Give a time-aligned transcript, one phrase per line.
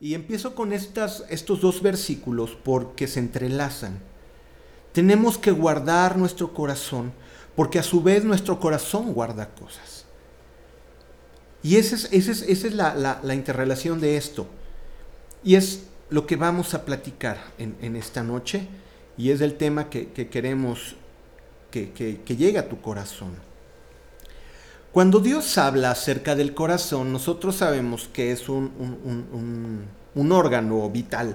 [0.00, 4.00] Y empiezo con estas, estos dos versículos porque se entrelazan.
[4.92, 7.12] Tenemos que guardar nuestro corazón
[7.56, 10.04] porque a su vez nuestro corazón guarda cosas.
[11.62, 14.46] Y esa es, esa es, la, interrelación de esto.
[15.42, 18.68] Y es lo que vamos a platicar en, esta noche
[19.16, 20.96] y es el tema que, queremos
[21.70, 23.53] que, que llegue a tu corazón.
[24.94, 31.34] Cuando Dios habla acerca del corazón, nosotros sabemos que es un, órgano vital.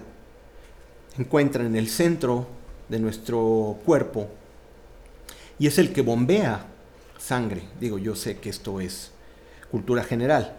[1.18, 2.48] Encuentra en el centro
[2.88, 4.30] de nuestro cuerpo
[5.60, 6.68] y es el que bombea
[7.18, 7.64] sangre.
[7.82, 9.12] Digo, yo sé que esto es
[9.70, 10.56] cultura general.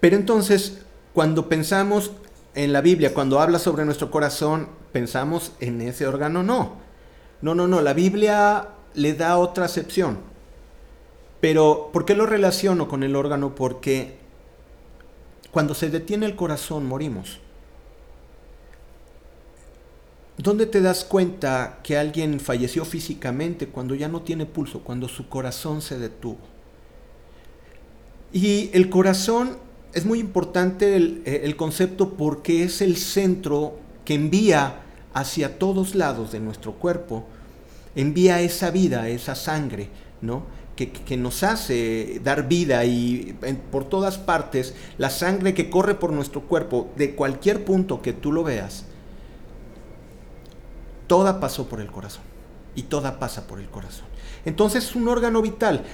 [0.00, 0.78] Pero entonces,
[1.12, 2.10] cuando pensamos
[2.56, 6.72] en la Biblia, cuando habla sobre nuestro corazón, pensamos en ese órgano, no.
[7.40, 10.33] No, no, no, la Biblia le da otra acepción.
[11.44, 13.54] Pero, ¿por qué lo relaciono con el órgano?
[13.54, 14.14] Porque
[15.50, 17.38] cuando se detiene el corazón morimos.
[20.38, 25.28] ¿Dónde te das cuenta que alguien falleció físicamente cuando ya no tiene pulso, cuando su
[25.28, 26.38] corazón se detuvo?
[28.32, 29.58] Y el corazón
[29.92, 34.80] es muy importante el, el, concepto porque es el centro que envía
[35.12, 37.26] hacia todos lados de nuestro cuerpo,
[37.94, 39.90] envía esa vida, esa sangre,
[40.22, 40.63] ¿no?
[40.76, 43.36] Que, nos hace dar vida y
[43.70, 48.32] por todas partes, la sangre que corre por nuestro cuerpo, de cualquier punto que tú
[48.32, 48.84] lo veas,
[51.06, 52.22] toda pasó por el corazón
[52.74, 54.06] y toda pasa por el corazón.
[54.44, 55.84] Entonces es un órgano vital.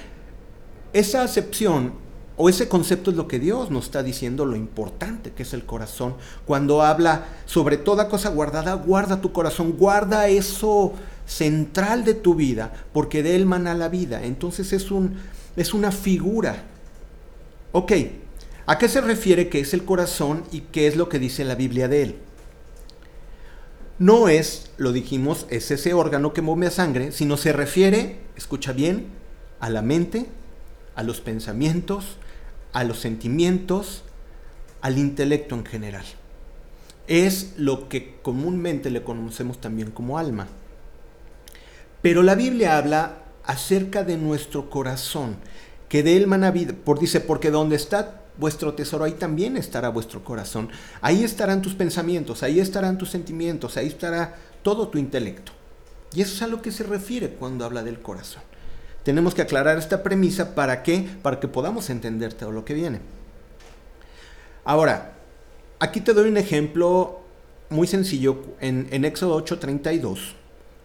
[0.93, 1.93] Esa acepción
[2.37, 5.65] o ese concepto es lo que Dios nos está diciendo, lo importante que es el
[5.65, 6.15] corazón.
[6.45, 10.93] Cuando habla sobre toda cosa guardada, guarda tu corazón, guarda eso
[11.25, 14.23] central de tu vida, porque de él mana la vida.
[14.23, 15.17] Entonces es, un,
[15.55, 16.63] es una figura.
[17.71, 17.91] Ok,
[18.65, 21.55] ¿a qué se refiere que es el corazón y qué es lo que dice la
[21.55, 22.15] Biblia de él?
[23.99, 29.05] No es, lo dijimos, es ese órgano que mueve sangre, sino se refiere, escucha bien,
[29.59, 30.25] a la mente,
[30.95, 32.17] a los pensamientos,
[32.73, 34.03] a los sentimientos,
[34.81, 36.05] al intelecto en general.
[37.07, 40.47] Es lo que comúnmente le conocemos también como alma.
[42.01, 45.35] Pero la Biblia habla acerca de nuestro corazón,
[45.87, 49.89] que de él mana vida, por dice, porque donde está vuestro tesoro, ahí también estará
[49.89, 50.69] vuestro corazón.
[51.01, 55.51] Ahí estarán tus pensamientos, ahí estarán tus sentimientos, ahí estará todo tu intelecto.
[56.13, 58.41] Y eso es a lo que se refiere cuando habla del corazón.
[59.03, 60.83] Tenemos que aclarar esta premisa para?
[61.21, 62.99] Para que podamos entender todo lo que viene.
[64.63, 65.13] Ahora,
[65.79, 67.21] aquí te doy un ejemplo
[67.69, 70.40] muy sencillo en, en Éxodo 8:32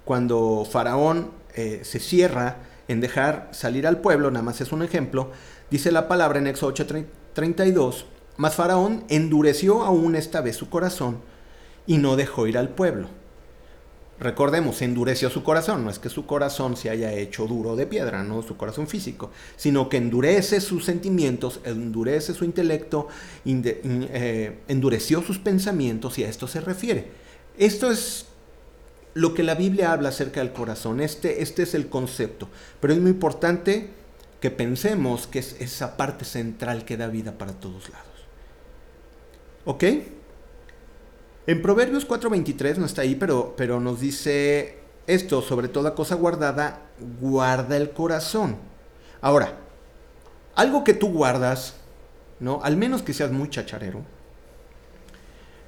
[0.06, 5.32] cuando Faraón eh, se cierra en dejar salir al pueblo, nada más es un ejemplo,
[5.68, 8.04] dice la palabra en Éxodo 8:32,
[8.36, 11.18] mas Faraón endureció aún esta vez su corazón
[11.88, 13.08] y no dejó ir al pueblo.
[14.20, 18.22] Recordemos, endureció su corazón, no es que su corazón se haya hecho duro de piedra,
[18.22, 23.08] no su corazón físico, sino que endurece sus sentimientos, endurece su intelecto,
[23.44, 27.08] eh, endureció sus pensamientos y a esto se refiere.
[27.58, 28.26] Esto es
[29.16, 31.00] lo que la Biblia habla acerca del corazón.
[31.00, 32.50] Este, este es el concepto.
[32.80, 33.88] Pero es muy importante
[34.40, 38.06] que pensemos que es esa parte central que da vida para todos lados.
[39.64, 39.84] ¿Ok?
[41.46, 46.82] En Proverbios 4:23 no está ahí, pero, pero nos dice esto, sobre toda cosa guardada,
[47.18, 48.58] guarda el corazón.
[49.22, 49.56] Ahora,
[50.54, 51.76] algo que tú guardas,
[52.38, 52.60] ¿no?
[52.62, 54.02] Al menos que seas muy chacharero,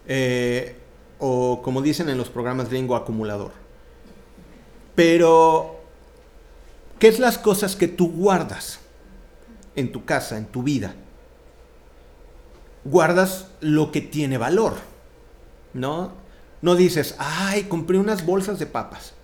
[0.06, 0.76] eh,
[1.18, 3.52] o como dicen en los programas gringo, acumulador.
[4.94, 5.76] Pero,
[6.98, 8.80] ¿qué es las cosas que tú guardas
[9.76, 10.94] en tu casa, en tu vida?
[12.84, 14.74] Guardas lo que tiene valor,
[15.74, 16.12] ¿no?
[16.62, 19.14] No dices, ay, compré unas bolsas de papas.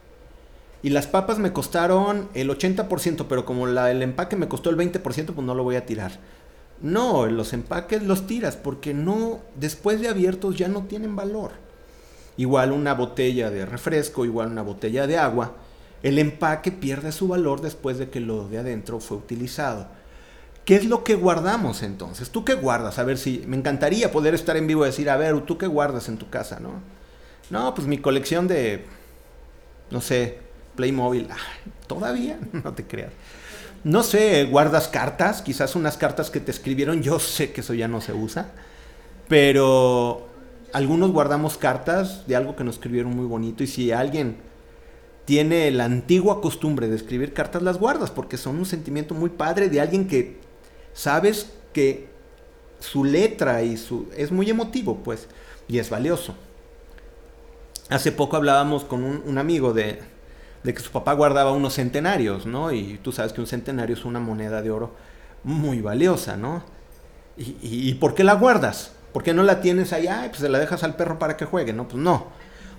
[0.82, 4.76] Y las papas me costaron el 80%, pero como la, el empaque me costó el
[4.76, 6.20] 20%, pues no lo voy a tirar.
[6.82, 11.63] No, los empaques los tiras porque no, después de abiertos ya no tienen valor
[12.36, 15.54] igual una botella de refresco, igual una botella de agua,
[16.02, 19.86] el empaque pierde su valor después de que lo de adentro fue utilizado.
[20.64, 22.30] ¿Qué es lo que guardamos entonces?
[22.30, 22.98] ¿Tú qué guardas?
[22.98, 25.66] A ver si me encantaría poder estar en vivo y decir, a ver, ¿tú qué
[25.66, 26.80] guardas en tu casa, no?
[27.50, 28.84] No, pues mi colección de,
[29.90, 30.38] no sé,
[30.76, 31.28] Playmobil.
[31.30, 31.36] Ah,
[31.86, 33.12] Todavía, no te creas.
[33.84, 37.86] No sé, guardas cartas, quizás unas cartas que te escribieron, yo sé que eso ya
[37.86, 38.48] no se usa,
[39.28, 40.28] pero
[40.74, 44.38] algunos guardamos cartas de algo que nos escribieron muy bonito y si alguien
[45.24, 49.68] tiene la antigua costumbre de escribir cartas, las guardas porque son un sentimiento muy padre
[49.68, 50.40] de alguien que
[50.92, 52.08] sabes que
[52.80, 54.08] su letra y su...
[54.16, 55.28] es muy emotivo, pues,
[55.68, 56.34] y es valioso.
[57.88, 60.00] Hace poco hablábamos con un, amigo de,
[60.64, 62.72] de, que su papá guardaba unos centenarios, ¿no?
[62.72, 64.92] Y tú sabes que un centenario es una moneda de oro
[65.44, 66.64] muy valiosa, ¿no?
[67.36, 68.92] ¿Y, y, por qué la guardas?
[69.14, 71.72] ¿Por qué no la tienes allá pues se la dejas al perro para que juegue?
[71.72, 72.26] No, pues no.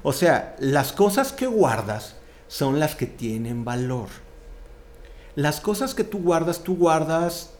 [0.04, 2.18] O sea, las cosas que guardas
[2.50, 4.10] son las que tienen valor.
[5.36, 7.52] Las cosas que tú guardas, tú guardas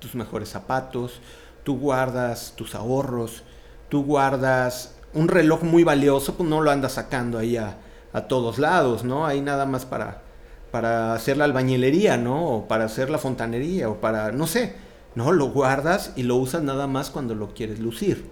[0.00, 1.22] tus mejores zapatos,
[1.64, 3.42] tú guardas tus ahorros,
[3.88, 7.78] tú guardas un reloj muy valioso, pues no lo andas sacando ahí a,
[8.28, 9.24] todos lados, ¿no?
[9.24, 10.20] Ahí nada más para,
[10.70, 12.48] para hacer la albañilería, ¿no?
[12.48, 14.76] O para hacer la fontanería, o para, no sé,
[15.14, 18.30] no, lo guardas y lo usas nada más cuando lo quieres lucir.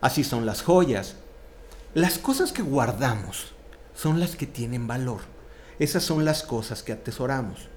[0.00, 1.16] Así son las joyas.
[1.94, 3.54] Las cosas que guardamos
[3.94, 5.20] son las que tienen valor.
[5.78, 7.68] Esas son las cosas que atesoramos.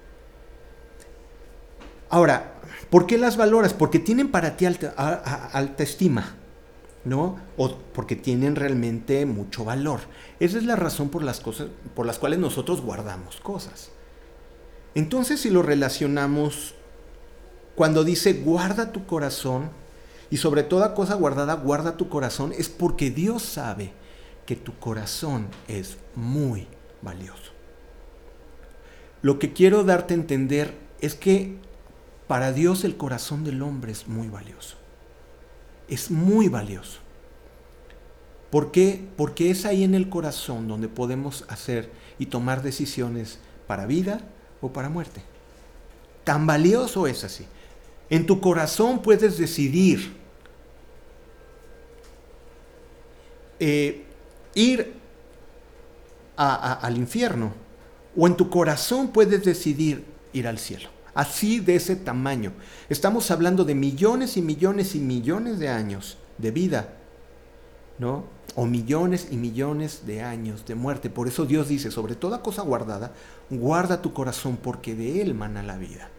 [2.09, 2.59] Ahora,
[2.89, 3.73] ¿por qué las valoras?
[3.73, 6.35] Porque tienen para ti alta, estima.
[7.03, 7.39] ¿no?
[7.57, 10.01] O porque tienen realmente mucho valor.
[10.39, 13.89] Esa es la razón por las, cosas, por las cuales nosotros guardamos cosas.
[14.93, 16.75] Entonces, si lo relacionamos,
[17.75, 19.69] cuando dice guarda tu corazón,
[20.29, 23.91] y sobre toda cosa guardada, guarda tu corazón, es porque Dios sabe
[24.45, 26.67] que tu corazón es muy
[27.01, 27.51] valioso.
[29.21, 31.57] Lo que quiero darte a entender es que
[32.27, 34.81] para Dios el corazón del hombre es muy valioso
[35.91, 36.99] es muy valioso.
[38.49, 39.05] ¿Por qué?
[39.17, 44.21] Porque es ahí en el corazón donde podemos hacer y tomar decisiones para vida
[44.61, 45.21] o para muerte.
[46.23, 47.45] Tan valioso es así.
[48.11, 50.13] En tu corazón puedes decidir
[53.59, 54.03] eh,
[54.53, 54.93] ir
[56.35, 57.53] al infierno
[58.15, 60.03] o en tu corazón puedes decidir
[60.33, 62.53] ir al cielo así de ese tamaño.
[62.89, 66.93] Estamos hablando de millones y millones y millones de años de vida,
[67.99, 68.25] ¿no?
[68.55, 71.09] O millones y millones de años de muerte.
[71.09, 73.13] Por eso Dios dice, sobre toda cosa guardada,
[73.49, 76.09] guarda tu corazón porque de él mana la vida.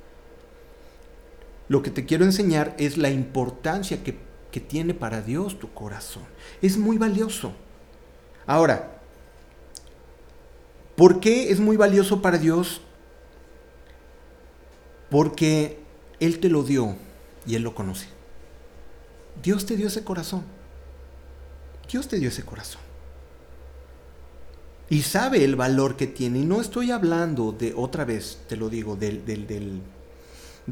[1.68, 4.18] Lo que te quiero enseñar es la importancia que,
[4.50, 6.24] que tiene para Dios tu corazón.
[6.60, 7.52] Es muy valioso.
[8.46, 9.00] Ahora,
[10.96, 12.80] ¿por qué es muy valioso para Dios?
[15.10, 15.78] Porque
[16.20, 16.96] Él te lo dio
[17.46, 18.06] y Él lo conoce.
[19.42, 20.42] Dios te dio ese corazón.
[21.90, 22.80] Dios te dio ese corazón.
[24.88, 26.40] Y sabe el valor que tiene.
[26.40, 29.80] Y no estoy hablando de, otra vez, te lo digo, del, del, del,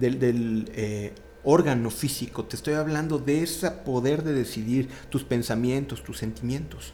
[0.01, 1.13] eh,
[1.45, 2.45] órgano físico.
[2.45, 6.93] Te estoy hablando de ese poder de decidir tus pensamientos, tus sentimientos.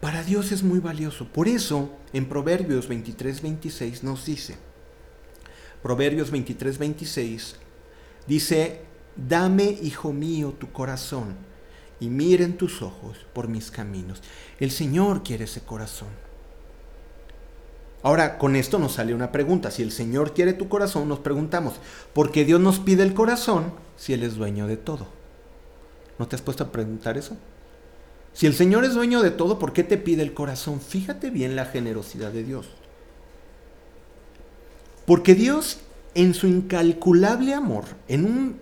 [0.00, 1.26] Para Dios es muy valioso.
[1.26, 4.56] Por eso, en Proverbios 23, 26 nos dice,
[5.82, 7.56] Proverbios 23, 26,
[8.26, 8.82] dice,
[9.16, 11.36] dame, hijo mío, tu corazón
[12.00, 14.22] y miren tus ojos por mis caminos.
[14.60, 16.08] El Señor quiere ese corazón.
[18.02, 19.70] Ahora, con esto nos sale una pregunta.
[19.70, 21.74] Si el Señor quiere tu corazón, nos preguntamos,
[22.12, 25.08] ¿por qué Dios nos pide el corazón si Él es dueño de todo?
[26.18, 27.36] ¿No te has puesto a preguntar eso?
[28.32, 30.80] Si el Señor es dueño de todo, ¿por qué te pide el corazón?
[30.80, 32.68] Fíjate bien la generosidad de Dios.
[35.06, 35.78] Porque Dios,
[36.14, 38.58] en su incalculable amor, en un,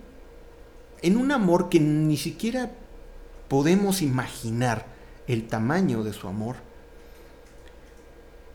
[1.02, 2.70] en un amor que ni siquiera
[3.48, 4.86] podemos imaginar
[5.26, 6.56] el tamaño de su amor,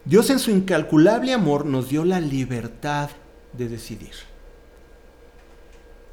[0.05, 3.09] Dios en su incalculable amor nos dio la libertad
[3.53, 4.13] de decidir.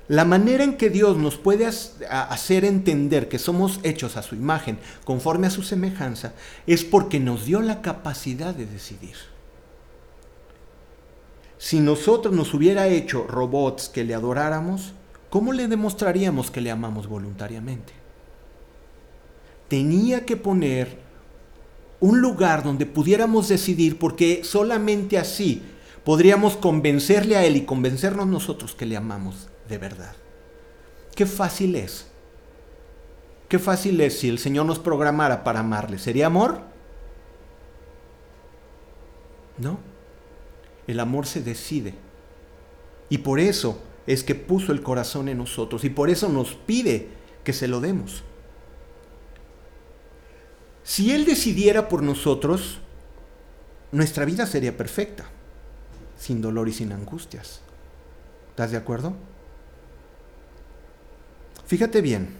[0.08, 4.78] La manera en que Dios nos puede hacer entender que somos hechos a su imagen,
[5.04, 6.32] conforme a su semejanza,
[6.66, 9.16] es porque nos dio la capacidad de decidir.
[11.58, 14.94] Si nosotros nos hubiera hecho robots que le adoráramos,
[15.28, 17.92] ¿cómo le demostraríamos que le amamos voluntariamente?
[19.68, 21.07] Tenía que poner
[22.00, 25.62] un lugar donde pudiéramos decidir porque solamente así
[26.04, 30.14] podríamos convencerle a Él y convencernos nosotros que le amamos de verdad.
[31.14, 32.06] Qué fácil es.
[33.48, 35.98] Qué fácil es si el Señor nos programara para amarle.
[35.98, 36.60] ¿Sería amor?
[39.56, 39.80] No.
[40.86, 41.94] El amor se decide.
[43.08, 47.08] Y por eso es que puso el corazón en nosotros y por eso nos pide
[47.44, 48.22] que se lo demos.
[50.88, 52.78] Si Él decidiera por nosotros,
[53.92, 55.26] nuestra vida sería perfecta,
[56.16, 57.60] sin dolor y sin angustias.
[58.48, 59.12] ¿Estás de acuerdo?
[61.66, 62.30] Fíjate bien,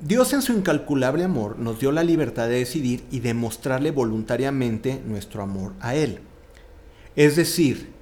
[0.00, 5.42] Dios en su incalculable amor nos dio la libertad de decidir y demostrarle voluntariamente nuestro
[5.42, 6.20] amor a Él.
[7.16, 7.92] Es decir,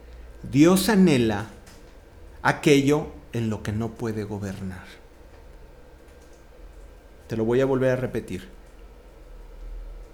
[0.49, 1.49] Dios anhela
[2.42, 5.05] aquello en lo que no puede gobernar.
[7.28, 8.49] Te lo voy a volver a repetir.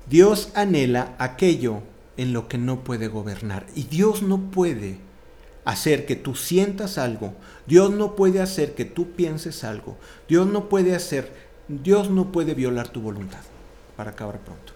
[0.09, 1.83] Dios anhela aquello
[2.17, 3.67] en lo que no puede gobernar.
[3.75, 4.99] Y Dios no puede
[5.65, 7.35] hacer que tú sientas algo.
[7.67, 9.97] Dios no puede hacer que tú pienses algo.
[10.29, 11.33] Dios no puede hacer,
[11.69, 13.41] Dios no puede violar tu voluntad.
[13.97, 14.73] Para acabar pronto.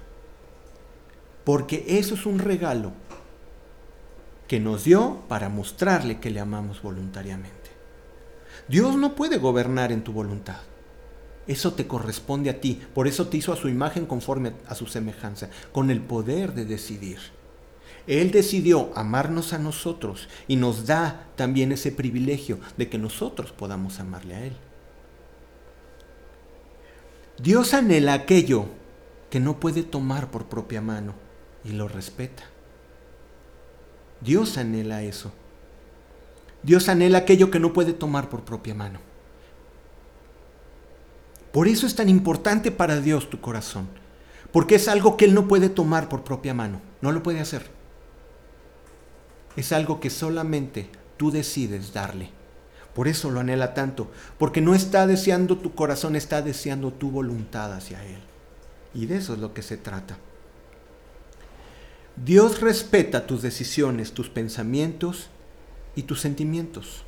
[1.45, 2.93] Porque eso es un regalo
[4.49, 7.71] que nos dio para mostrarle que le amamos voluntariamente.
[8.69, 10.59] Dios no puede gobernar en tu voluntad.
[11.47, 12.81] Eso te corresponde a ti.
[12.95, 16.65] Por eso te hizo a su imagen conforme a su semejanza, con el poder de
[16.65, 17.19] decidir.
[18.07, 23.99] Él decidió amarnos a nosotros y nos da también ese privilegio de que nosotros podamos
[23.99, 24.53] amarle a Él.
[27.39, 28.67] Dios anhela aquello
[29.29, 31.15] que no puede tomar por propia mano
[31.65, 32.45] y lo respeta.
[34.21, 35.33] Dios anhela eso.
[36.63, 39.01] Dios anhela aquello que no puede tomar por propia mano.
[41.57, 43.89] Por eso es tan importante para Dios tu corazón,
[44.53, 47.71] porque es algo que Él no puede tomar por propia mano, no lo puede hacer.
[49.57, 52.29] Es algo que solamente tú decides darle.
[52.95, 57.73] Por eso lo anhela tanto, porque no está deseando tu corazón, está deseando tu voluntad
[57.73, 58.21] hacia Él.
[58.93, 60.19] Y de eso es lo que se trata.
[62.23, 65.31] Dios respeta tus decisiones, tus pensamientos
[65.95, 67.06] y tus sentimientos.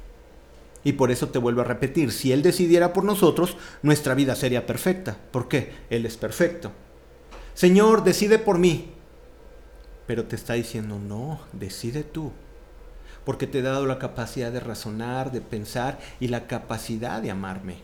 [0.84, 4.66] Y por eso te vuelvo a repetir, si Él decidiera por nosotros, nuestra vida sería
[4.66, 5.16] perfecta.
[5.30, 5.72] ¿Por qué?
[5.90, 6.72] Él es perfecto.
[7.54, 8.92] Señor, decide por mí.
[10.06, 12.32] Pero te está diciendo, no, decide tú.
[13.24, 17.76] Porque te he dado la capacidad de razonar, de pensar y la capacidad de amarme.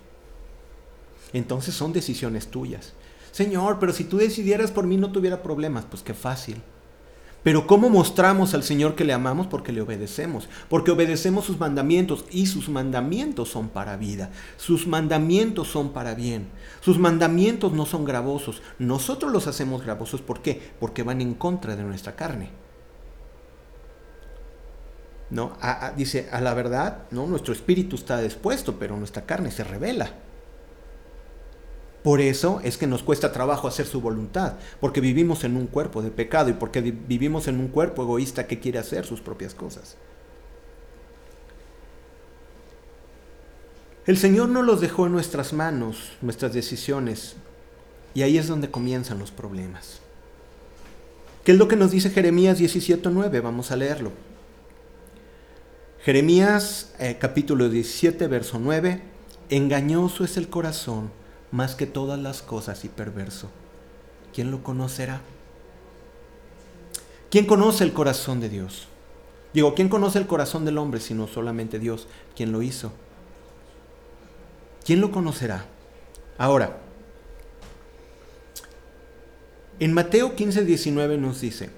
[1.32, 2.94] Entonces son decisiones tuyas.
[3.32, 5.84] Señor, pero si tú decidieras por mí no tuviera problemas.
[5.84, 6.62] Pues qué fácil.
[7.44, 9.46] Pero ¿cómo mostramos al Señor que le amamos?
[9.46, 15.68] Porque le obedecemos, porque obedecemos sus mandamientos y sus mandamientos son para vida, sus mandamientos
[15.68, 16.48] son para bien,
[16.80, 20.72] sus mandamientos no son gravosos, nosotros los hacemos gravosos, ¿por qué?
[20.80, 22.48] Porque van en contra de nuestra carne.
[25.28, 25.52] ¿No?
[25.96, 27.26] dice, a la verdad, ¿no?
[27.26, 30.12] nuestro espíritu está dispuesto, pero nuestra carne se revela.
[32.04, 36.02] Por eso es que nos cuesta trabajo hacer su voluntad, porque vivimos en un cuerpo
[36.02, 39.96] de pecado y porque vivimos en un cuerpo egoísta que quiere hacer sus propias cosas.
[44.04, 47.36] El Señor no los dejó en nuestras manos, nuestras decisiones,
[48.12, 50.00] y ahí es donde comienzan los problemas.
[51.42, 53.40] ¿Qué es lo que nos dice Jeremías 17.9?
[53.40, 54.12] Vamos a leerlo.
[56.02, 59.00] Jeremías eh, capítulo 17, verso 9.
[59.48, 61.23] Engañoso es el corazón
[61.54, 63.48] más que todas las cosas y perverso.
[64.34, 65.20] ¿Quién lo conocerá?
[67.30, 68.88] ¿Quién conoce el corazón de Dios?
[69.52, 72.90] Digo, ¿quién conoce el corazón del hombre sino solamente Dios, quien lo hizo?
[74.84, 75.66] ¿Quién lo conocerá?
[76.38, 76.80] Ahora,
[79.78, 81.70] en Mateo 15, 19 nos dice,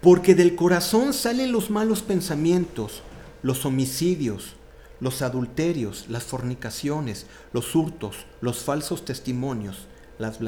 [0.00, 3.02] porque del corazón salen los malos pensamientos,
[3.42, 4.54] los homicidios,
[5.00, 9.86] los adulterios, las fornicaciones, los hurtos, los falsos testimonios,
[10.18, 10.38] las,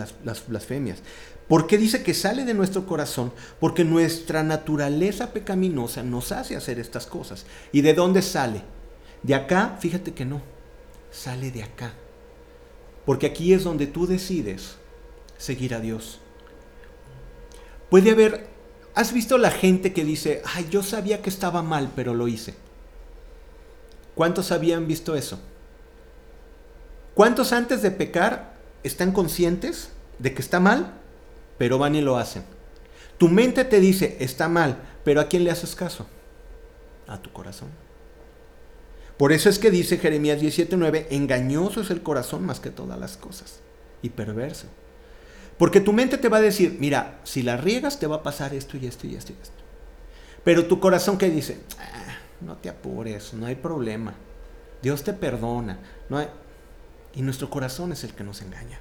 [0.47, 0.99] blasfemias.
[1.49, 3.33] ¿Por qué dice que sale de nuestro corazón?
[3.59, 7.47] Porque nuestra naturaleza pecaminosa nos hace hacer estas cosas.
[7.73, 8.63] ¿Y de dónde sale?
[9.23, 10.43] De acá, fíjate que no,
[11.11, 11.95] sale de acá.
[13.05, 14.77] Porque aquí es donde tú decides
[15.37, 16.21] seguir a Dios.
[17.91, 18.47] Puede haber,
[18.95, 22.55] ¿has visto la gente que dice, ay, yo sabía que estaba mal, pero lo hice?
[24.15, 25.41] ¿Cuántos habían visto eso?
[27.15, 30.95] ¿Cuántos antes de pecar están conscientes de que está mal,
[31.59, 32.45] pero van y lo hacen?
[33.19, 36.07] Tu mente te dice, está mal, pero ¿a quién le haces caso?
[37.07, 37.69] A tu corazón.
[39.17, 43.17] Por eso es que dice Jeremías 17:9, engañoso es el corazón más que todas las
[43.17, 43.61] cosas
[44.03, 44.67] y perverso.
[45.59, 48.55] Porque tu mente te va a decir, mira, si la riegas te va a pasar
[48.55, 49.55] esto y esto y esto y esto.
[50.43, 52.02] Pero tu corazón que dice, ah,
[52.45, 54.15] no te apures, no hay problema.
[54.83, 55.79] Dios te perdona.
[56.09, 56.21] No
[57.15, 58.81] Y nuestro corazón es el que nos engaña.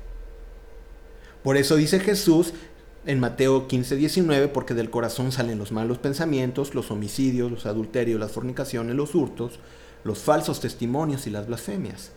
[1.44, 2.53] Por eso dice Jesús
[3.06, 8.20] en Mateo 15, 19, porque del corazón salen los malos pensamientos, los homicidios, los adulterios,
[8.20, 9.60] las fornicaciones, los hurtos,
[10.03, 12.12] los falsos testimonios y las blasfemias.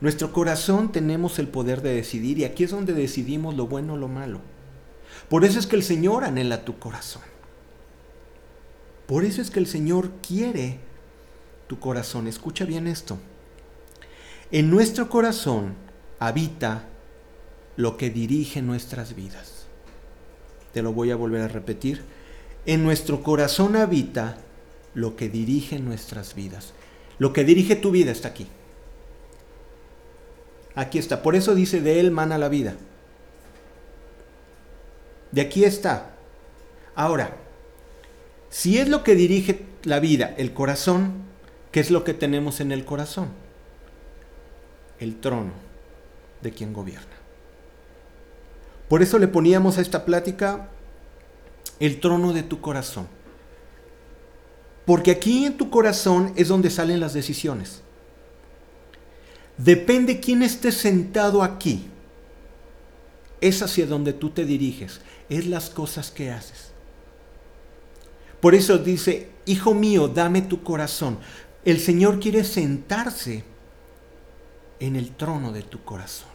[0.00, 3.96] Nuestro corazón tenemos el poder de decidir y aquí es donde decidimos lo bueno o
[3.96, 4.40] lo malo.
[5.28, 7.22] Por eso es que el Señor anhela tu corazón.
[9.08, 10.80] Por eso es que el Señor quiere
[11.66, 12.26] tu corazón.
[12.26, 13.16] Escucha bien esto.
[14.52, 15.72] En nuestro corazón
[16.18, 16.84] habita
[17.76, 19.64] lo que dirige nuestras vidas.
[20.74, 22.02] Te lo voy a volver a repetir.
[22.66, 24.36] En nuestro corazón habita
[24.92, 26.74] lo que dirige nuestras vidas.
[27.18, 28.46] Lo que dirige tu vida está aquí.
[30.74, 31.22] Aquí está.
[31.22, 32.74] Por eso dice, de él mana la vida.
[35.32, 36.10] De aquí está.
[36.94, 37.47] Ahora,
[38.50, 41.12] si es lo que dirige la vida, el corazón,
[41.70, 43.28] ¿qué es lo que tenemos en el corazón?
[44.98, 45.52] El trono
[46.42, 47.16] de quien gobierna.
[48.88, 50.68] Por eso le poníamos a esta plática
[51.78, 53.06] el trono de tu corazón.
[54.86, 57.82] Porque aquí en tu corazón es donde salen las decisiones.
[59.58, 61.88] Depende quién esté sentado aquí.
[63.40, 65.02] Es hacia donde tú te diriges.
[65.28, 66.67] Es las cosas que haces.
[68.40, 71.18] Por eso dice, Hijo mío, dame tu corazón.
[71.64, 73.44] El Señor quiere sentarse
[74.78, 76.28] en el trono de tu corazón.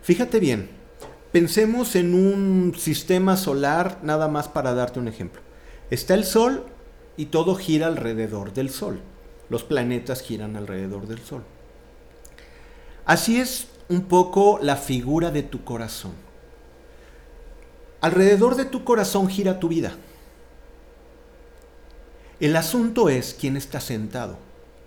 [0.00, 0.70] Fíjate bien,
[1.32, 5.42] pensemos en un sistema solar, nada más para darte un ejemplo.
[5.90, 6.66] Está el Sol
[7.16, 9.00] y todo gira alrededor del Sol.
[9.48, 11.42] Los planetas giran alrededor del Sol.
[13.06, 16.12] Así es un poco la figura de tu corazón.
[18.00, 19.96] Alrededor de tu corazón gira tu vida.
[22.40, 24.38] El asunto es quién está sentado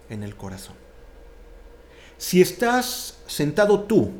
[0.09, 0.75] en el corazón.
[2.17, 4.11] Si estás sentado tú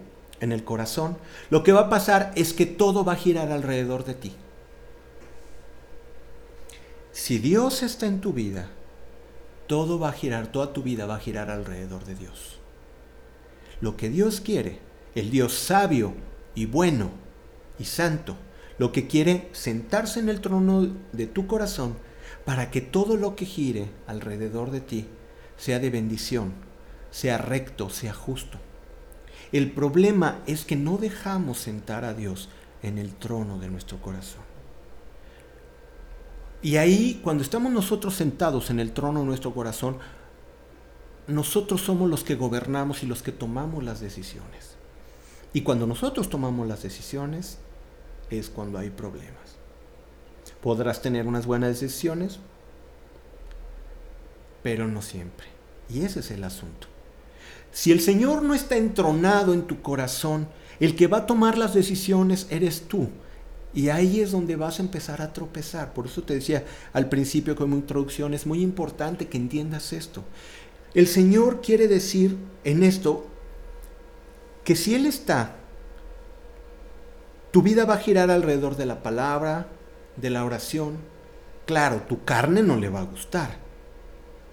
[0.42, 1.18] en el corazón,
[1.50, 4.34] lo que va a pasar es que todo va a girar alrededor de ti.
[7.14, 8.70] Si Dios está en tu vida,
[9.68, 12.58] todo va a girar, toda tu vida va a girar alrededor de Dios.
[13.80, 14.80] Lo que Dios quiere,
[15.16, 16.14] el Dios sabio
[16.56, 17.12] y bueno
[17.80, 18.36] y santo,
[18.82, 21.96] lo que quiere sentarse en el trono de tu corazón
[22.46, 25.06] para que todo lo que gire alrededor de ti
[25.56, 26.54] sea de bendición,
[27.12, 28.58] sea recto, sea justo.
[29.52, 32.50] El problema es que no dejamos sentar a Dios
[32.82, 34.42] en el trono de nuestro corazón.
[36.64, 39.98] Y ahí, cuando estamos nosotros sentados en el trono de nuestro corazón,
[41.28, 44.76] nosotros somos los que gobernamos y los que tomamos las decisiones.
[45.54, 47.60] Y cuando nosotros tomamos las decisiones,
[48.32, 49.58] es cuando hay problemas.
[50.62, 52.40] Podrás tener unas buenas decisiones,
[54.64, 55.48] pero no siempre.
[55.90, 56.88] Y ese es el asunto.
[57.72, 60.48] Si el Señor no está entronado en tu corazón,
[60.80, 63.10] el que va a tomar las decisiones eres tú.
[63.74, 65.94] Y ahí es donde vas a empezar a tropezar.
[65.94, 70.24] Por eso te decía al principio como introducción, es muy importante que entiendas esto.
[70.94, 73.28] El Señor quiere decir en esto
[74.66, 75.56] que si Él está,
[77.52, 79.68] tu vida va a girar alrededor de la palabra,
[80.16, 80.98] de la oración.
[81.66, 83.58] Claro, tu carne no le va a gustar.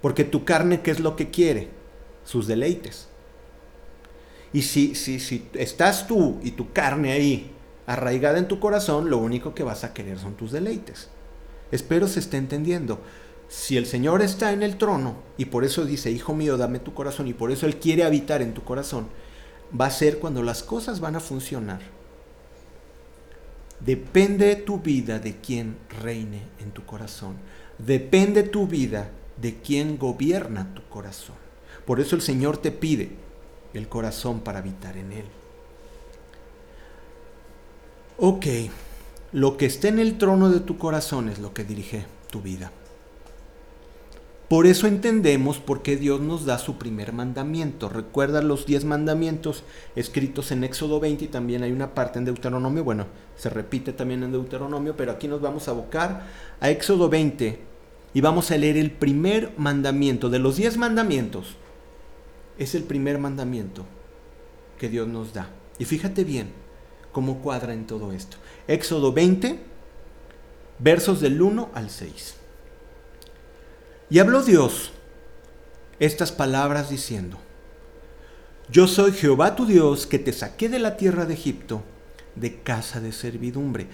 [0.03, 1.71] Porque tu carne, ¿qué es lo que quiere?
[2.25, 3.09] Sus deleites.
[4.53, 7.53] Y si, si, si estás tú y tu carne ahí
[7.87, 11.09] arraigada en tu corazón, lo único que vas a querer son tus deleites.
[11.71, 13.01] Espero se esté entendiendo.
[13.49, 16.95] Si el Señor está en el trono, y por eso dice, Hijo mío, dame tu
[16.95, 19.09] corazón, y por eso Él quiere habitar en tu corazón,
[19.79, 21.98] va a ser cuando las cosas van a funcionar.
[23.81, 27.37] Depende tu vida de quien reine en tu corazón.
[27.79, 29.11] Depende tu vida
[29.41, 31.37] de quien gobierna tu corazón.
[31.87, 33.11] Por eso el Señor te pide
[33.75, 35.25] el corazón para habitar en Él.
[38.19, 38.47] Ok,
[39.33, 42.73] lo que está en el trono de tu corazón es lo que dirige tu vida.
[44.49, 47.91] Por eso entendemos por qué Dios nos da su primer mandamiento.
[47.91, 49.63] Recuerda los diez mandamientos
[49.95, 52.83] escritos en Éxodo 20 y también hay una parte en Deuteronomio.
[52.83, 53.07] Bueno,
[53.37, 56.27] se repite también en Deuteronomio, pero aquí nos vamos a abocar
[56.61, 57.59] a Éxodo 20
[58.15, 60.31] y vamos a leer el primer mandamiento.
[60.31, 61.57] De los diez mandamientos,
[62.57, 63.85] es el primer mandamiento
[64.79, 65.51] que Dios nos da.
[65.79, 66.53] Y fíjate bien,
[67.13, 68.39] cómo cuadra en todo esto.
[68.67, 69.61] Éxodo 20,
[70.79, 72.38] versos del 1 al 6.
[74.11, 74.93] Y habló Dios
[75.99, 77.39] estas palabras diciendo,
[78.71, 81.83] Yo soy Jehová tu Dios que te saqué de la tierra de Egipto,
[82.35, 83.89] de casa de servidumbre.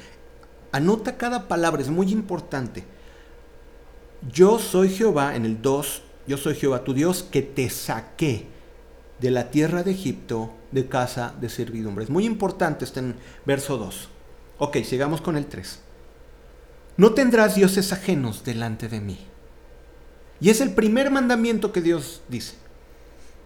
[0.70, 2.84] Anota cada palabra, es muy importante.
[4.32, 8.46] Yo soy Jehová, en el 2, yo soy Jehová tu Dios que te saqué
[9.20, 12.04] de la tierra de Egipto de casa de servidumbre.
[12.04, 14.08] Es muy importante, está en verso 2.
[14.58, 15.80] Ok, sigamos con el 3.
[16.96, 19.18] No tendrás dioses ajenos delante de mí.
[20.44, 22.56] Y es el primer mandamiento que Dios dice.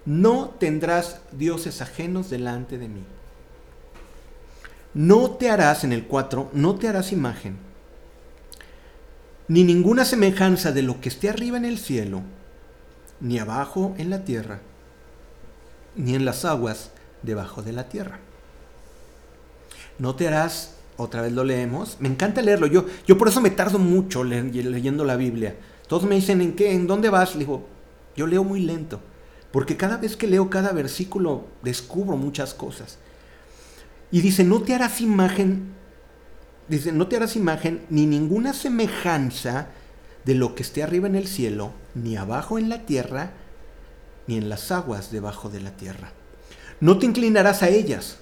[0.04, 3.04] No tendrás dioses ajenos delante de mí.
[4.94, 7.56] No te harás, en el 4, no te harás imagen,
[9.46, 12.22] ni ninguna semejanza de lo que esté arriba en el cielo,
[13.20, 14.58] ni abajo en la tierra,
[15.94, 16.90] ni en las aguas
[17.22, 18.18] debajo de la tierra.
[20.00, 21.98] No te harás otra vez lo leemos.
[22.00, 22.66] Me encanta leerlo.
[22.66, 25.54] Yo, yo por eso me tardo mucho leyendo la Biblia.
[25.88, 26.72] Todos me dicen, ¿en qué?
[26.72, 27.34] ¿En dónde vas?
[27.34, 27.66] Le digo,
[28.14, 29.00] yo leo muy lento.
[29.50, 32.98] Porque cada vez que leo cada versículo descubro muchas cosas.
[34.10, 35.72] Y dice, no te harás imagen,
[36.68, 39.68] dice, no te harás imagen ni ninguna semejanza
[40.24, 43.32] de lo que esté arriba en el cielo, ni abajo en la tierra,
[44.26, 46.12] ni en las aguas debajo de la tierra.
[46.80, 48.18] No te inclinarás a ellas,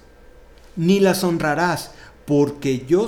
[0.77, 1.91] ni las honrarás,
[2.25, 3.07] porque yo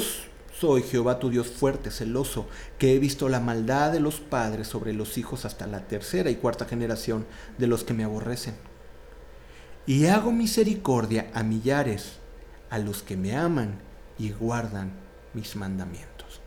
[0.60, 4.94] soy Jehová tu Dios fuerte, celoso, que he visto la maldad de los padres sobre
[4.94, 7.26] los hijos hasta la tercera y cuarta generación
[7.58, 8.56] de los que me aborrecen.
[9.86, 12.18] Y hago misericordia a millares,
[12.70, 13.80] a los que me aman
[14.18, 14.92] y guardan
[15.34, 16.42] mis mandamientos.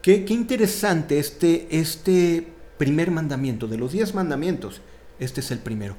[0.00, 2.46] Qué, qué interesante este, este
[2.78, 4.80] primer mandamiento, de los diez mandamientos,
[5.18, 5.96] este es el primero.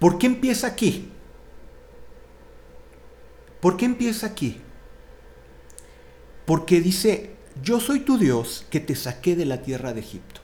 [0.00, 1.10] ¿Por qué empieza aquí?
[3.60, 4.60] ¿Por qué empieza aquí?
[6.48, 7.32] Porque dice,
[7.62, 10.40] yo soy tu Dios que te saqué de la tierra de Egipto.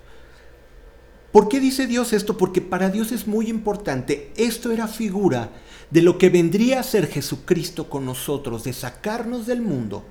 [1.32, 2.36] ¿Por qué dice Dios esto?
[2.36, 4.30] Porque para Dios es muy importante.
[4.36, 5.48] Esto era figura
[5.90, 10.04] de lo que vendría a ser Jesucristo con nosotros, de sacarnos del mundo.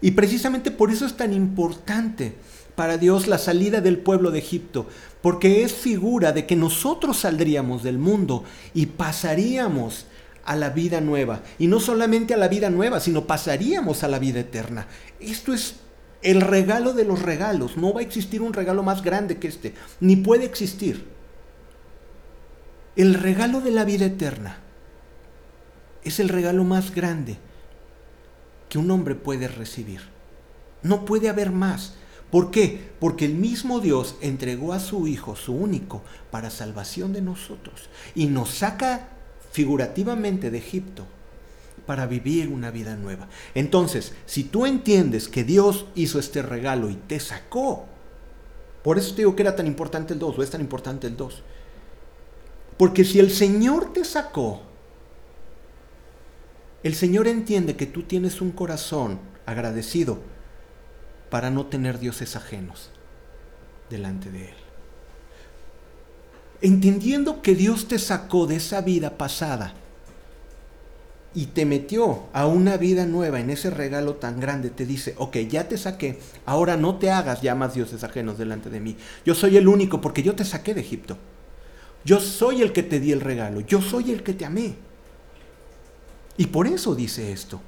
[0.00, 2.34] Y precisamente por eso es tan importante
[2.74, 4.88] para Dios la salida del pueblo de Egipto,
[5.22, 8.42] porque es figura de que nosotros saldríamos del mundo
[8.74, 10.06] y pasaríamos
[10.48, 11.42] a la vida nueva.
[11.58, 14.86] Y no solamente a la vida nueva, sino pasaríamos a la vida eterna.
[15.20, 15.76] Esto es
[16.22, 17.76] el regalo de los regalos.
[17.76, 21.06] No va a existir un regalo más grande que este, ni puede existir.
[22.96, 24.58] El regalo de la vida eterna
[26.02, 27.36] es el regalo más grande
[28.70, 30.00] que un hombre puede recibir.
[30.82, 31.92] No puede haber más.
[32.30, 32.90] ¿Por qué?
[33.00, 37.90] Porque el mismo Dios entregó a su Hijo, su único, para salvación de nosotros.
[38.14, 39.10] Y nos saca
[39.50, 41.06] figurativamente de Egipto
[41.86, 43.28] para vivir una vida nueva.
[43.54, 47.86] Entonces, si tú entiendes que Dios hizo este regalo y te sacó,
[48.82, 51.16] por eso te digo que era tan importante el 2, o es tan importante el
[51.16, 51.42] 2.
[52.76, 54.62] Porque si el Señor te sacó,
[56.82, 60.18] el Señor entiende que tú tienes un corazón agradecido
[61.30, 62.90] para no tener dioses ajenos
[63.90, 64.67] delante de Él
[66.60, 69.74] entendiendo que Dios te sacó de esa vida pasada
[71.34, 75.36] y te metió a una vida nueva en ese regalo tan grande, te dice, ok,
[75.48, 78.96] ya te saqué, ahora no te hagas ya más dioses ajenos delante de mí.
[79.24, 81.16] Yo soy el único porque yo te saqué de Egipto.
[82.04, 84.76] Yo soy el que te di el regalo, yo soy el que te amé.
[86.36, 87.60] Y por eso dice esto.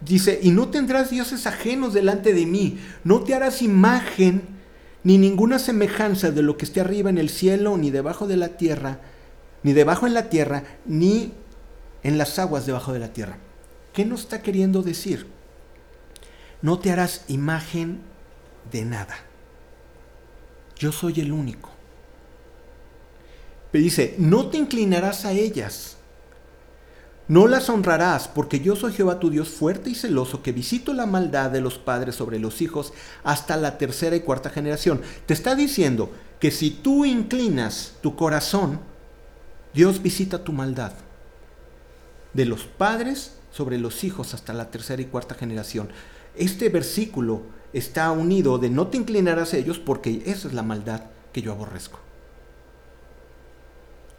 [0.00, 4.57] Dice, y no tendrás dioses ajenos delante de mí, no te harás imagen
[5.08, 8.58] ni ninguna semejanza de lo que esté arriba en el cielo, ni debajo de la
[8.58, 9.00] tierra,
[9.62, 11.32] ni debajo en la tierra, ni
[12.02, 13.38] en las aguas debajo de la tierra.
[13.94, 15.26] ¿Qué nos está queriendo decir?
[16.60, 18.00] No te harás imagen
[18.70, 19.16] de nada.
[20.76, 21.70] Yo soy el único.
[23.72, 25.96] Pero dice, no te inclinarás a ellas
[27.28, 31.04] no las honrarás, porque yo soy Jehová tu Dios fuerte y celoso, que visito la
[31.04, 35.02] maldad de los padres sobre los hijos hasta la tercera y cuarta generación.
[35.26, 36.10] Te está diciendo
[36.40, 38.80] que si tú inclinas tu corazón,
[39.74, 40.92] Dios visita tu maldad.
[42.32, 45.90] De los padres sobre los hijos hasta la tercera y cuarta generación.
[46.34, 47.42] Este versículo
[47.74, 51.52] está unido de no te inclinarás a ellos porque esa es la maldad que yo
[51.52, 51.98] aborrezco.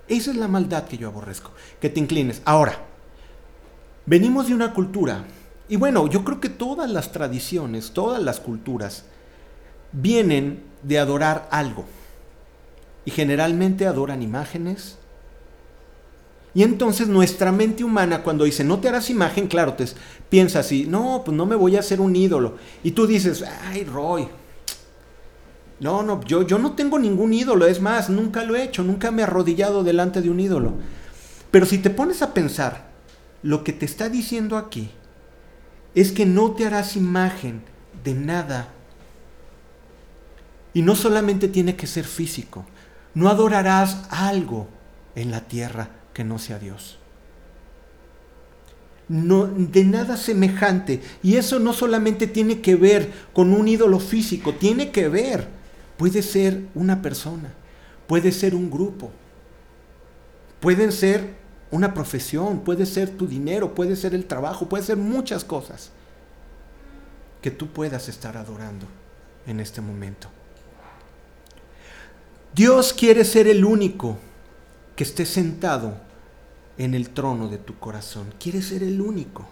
[0.07, 2.41] Esa es la maldad que yo aborrezco, que te inclines.
[2.43, 2.88] Ahora,
[4.09, 5.23] Venimos de una cultura,
[5.67, 9.03] y bueno, yo creo que todas las tradiciones, todas las culturas,
[9.91, 11.85] vienen de adorar algo.
[13.05, 14.97] Y generalmente adoran imágenes.
[16.55, 19.85] Y entonces nuestra mente humana cuando dice, no te harás imagen, claro, te
[20.27, 22.55] piensa así, no, pues no me voy a hacer un ídolo.
[22.81, 24.27] Y tú dices, ay, Roy,
[25.79, 29.11] no, no, yo, yo no tengo ningún ídolo, es más, nunca lo he hecho, nunca
[29.11, 30.73] me he arrodillado delante de un ídolo.
[31.51, 32.88] Pero si te pones a pensar,
[33.41, 34.89] lo que te está diciendo aquí
[35.95, 37.61] es que no te harás imagen
[38.03, 38.69] de nada.
[40.73, 42.65] Y no solamente tiene que ser físico,
[43.13, 44.67] no adorarás algo
[45.15, 46.99] en la tierra que no sea Dios.
[49.07, 51.01] No, de nada semejante.
[51.23, 55.47] Y eso no solamente tiene que ver con un ídolo físico, tiene que ver,
[55.97, 57.51] puede ser una persona,
[58.05, 59.11] puede ser un grupo,
[60.59, 61.38] pueden ser
[61.71, 65.91] una profesión, puede ser tu dinero, puede ser el trabajo, puede ser muchas cosas
[67.41, 68.85] que tú puedas estar adorando
[69.45, 70.29] en este momento.
[72.53, 74.17] Dios quiere ser el único
[74.95, 75.93] que esté sentado
[76.77, 78.33] en el trono de tu corazón.
[78.39, 79.47] Quieres ser el único.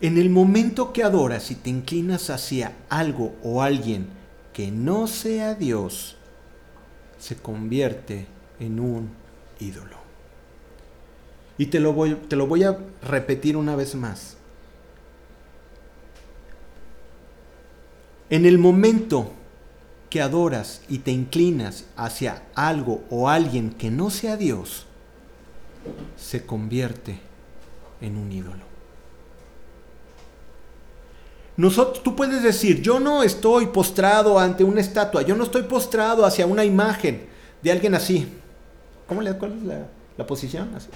[0.00, 4.08] En el momento que adoras y te inclinas hacia algo o alguien
[4.52, 6.16] que no sea Dios,
[7.18, 8.26] se convierte
[8.60, 9.23] en un
[9.60, 9.96] ídolo.
[11.56, 14.36] Y te lo voy, te lo voy a repetir una vez más.
[18.30, 19.30] En el momento
[20.10, 24.86] que adoras y te inclinas hacia algo o alguien que no sea Dios,
[26.16, 27.20] se convierte
[28.00, 28.64] en un ídolo.
[31.56, 36.24] Nosotros, tú puedes decir, yo no estoy postrado ante una estatua, yo no estoy postrado
[36.24, 37.26] hacia una imagen
[37.62, 38.26] de alguien así.
[39.06, 39.62] ¿Cómo le, ¿Cuál es
[40.16, 40.74] la, posición?
[40.74, 40.88] Así.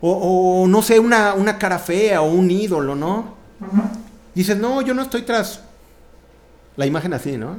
[0.00, 3.34] O, no sé, una, una, cara fea o un ídolo, ¿no?
[4.34, 5.62] Dices, no, yo no estoy tras
[6.76, 7.56] la imagen así, ¿no?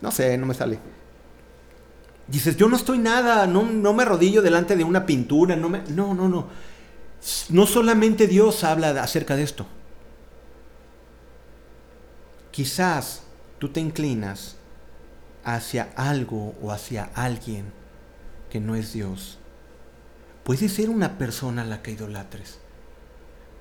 [0.00, 0.78] No sé, no me sale.
[2.26, 5.82] Dices, yo no estoy nada, no, no me arrodillo delante de una pintura, no me...
[5.88, 6.46] No, no, no.
[7.50, 9.66] No solamente Dios habla acerca de esto.
[12.50, 13.22] Quizás
[13.58, 14.56] tú te inclinas
[15.44, 17.72] hacia algo o hacia alguien
[18.50, 19.38] que no es Dios.
[20.44, 22.58] Puede ser una persona a la que idolatres.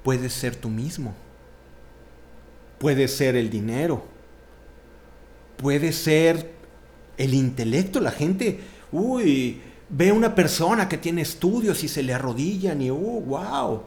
[0.04, 1.14] Puede ser tú mismo.
[2.80, 4.04] Puede ser el dinero.
[5.58, 6.52] Puede ser
[7.18, 8.00] el intelecto.
[8.00, 8.60] La gente,
[8.92, 13.84] uy, ve una persona que tiene estudios y se le arrodillan y, oh, wow.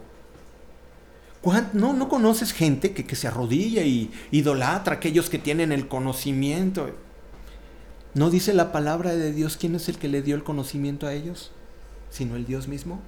[1.72, 5.88] No, no conoces gente que, que se arrodilla y idolatra a aquellos que tienen el
[5.88, 6.88] conocimiento.
[8.14, 11.14] ¿No dice la palabra de Dios quién es el que le dio el conocimiento a
[11.14, 11.50] ellos?
[12.10, 13.00] Sino el Dios mismo.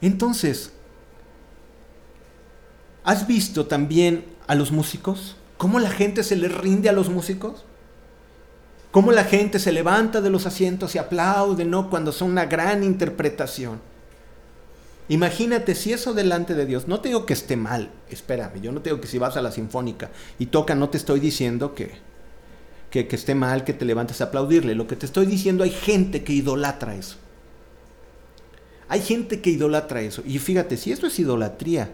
[0.00, 0.72] Entonces,
[3.02, 5.36] ¿has visto también a los músicos?
[5.58, 7.64] ¿Cómo la gente se le rinde a los músicos?
[8.92, 11.90] Cómo la gente se levanta de los asientos y aplaude, ¿no?
[11.90, 13.80] Cuando son una gran interpretación.
[15.10, 18.80] Imagínate si eso delante de Dios, no te digo que esté mal, espérame, yo no
[18.80, 21.90] te digo que si vas a la sinfónica y toca, no te estoy diciendo que,
[22.92, 26.22] que, esté mal que te levantes a aplaudirle, lo que te estoy diciendo hay gente
[26.22, 27.16] que idolatra eso.
[28.86, 30.22] Hay gente que idolatra eso.
[30.24, 31.90] Y fíjate, si esto es idolatría,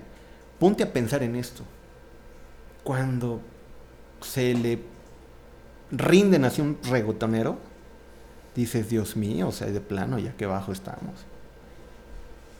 [0.59, 1.63] ponte a pensar en esto.
[2.85, 3.41] Cuando
[4.21, 4.79] se le
[5.91, 7.57] rinden hacia un regotonero,
[8.55, 11.15] dices, Dios mío, o sea, de plano, ya que bajo estamos.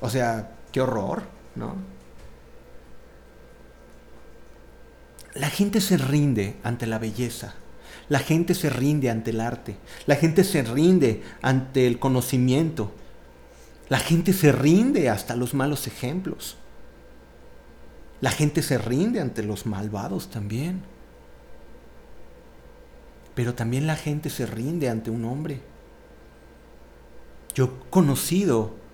[0.07, 1.25] O sea, qué horror,
[1.57, 1.75] ¿no?
[5.35, 7.55] La gente se rinde ante la belleza,
[8.09, 12.93] la gente se rinde ante el arte, la gente se rinde ante el conocimiento,
[13.89, 16.57] la gente se rinde hasta los malos ejemplos,
[18.21, 20.83] la gente se rinde ante los malvados también.
[23.35, 25.63] Pero también la gente se rinde ante un hombre.
[27.57, 28.86] Yo he conocido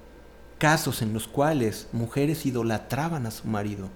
[0.62, 3.88] casos en los cuales mujeres idolatraban a su marido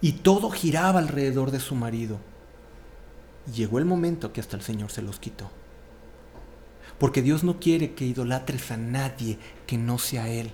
[0.00, 2.20] y todo giraba alrededor de su marido.
[3.48, 5.50] Y llegó el momento que hasta el Señor se los quitó.
[7.00, 10.52] Porque Dios no quiere que idolatres a nadie que no sea Él.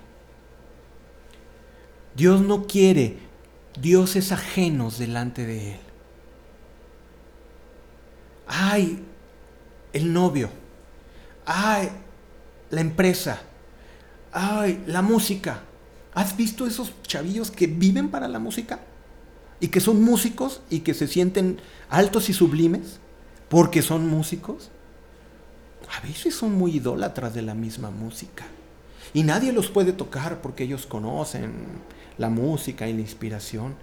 [2.15, 3.19] Dios no quiere
[3.79, 5.79] dioses ajenos delante de Él
[8.51, 9.01] ay,
[9.93, 10.49] el novio,
[11.45, 11.89] ay,
[12.69, 13.41] la empresa,
[14.31, 15.63] ay, la música.
[16.13, 18.79] ¿Has visto esos chavillos que viven para la música?
[19.59, 22.99] Y que son músicos y que se sienten altos y sublimes
[23.49, 24.71] porque son músicos.
[25.97, 28.45] A veces son muy idólatras de la misma música.
[29.13, 31.51] Y nadie los puede tocar porque ellos conocen
[32.17, 33.75] la música y la inspiración.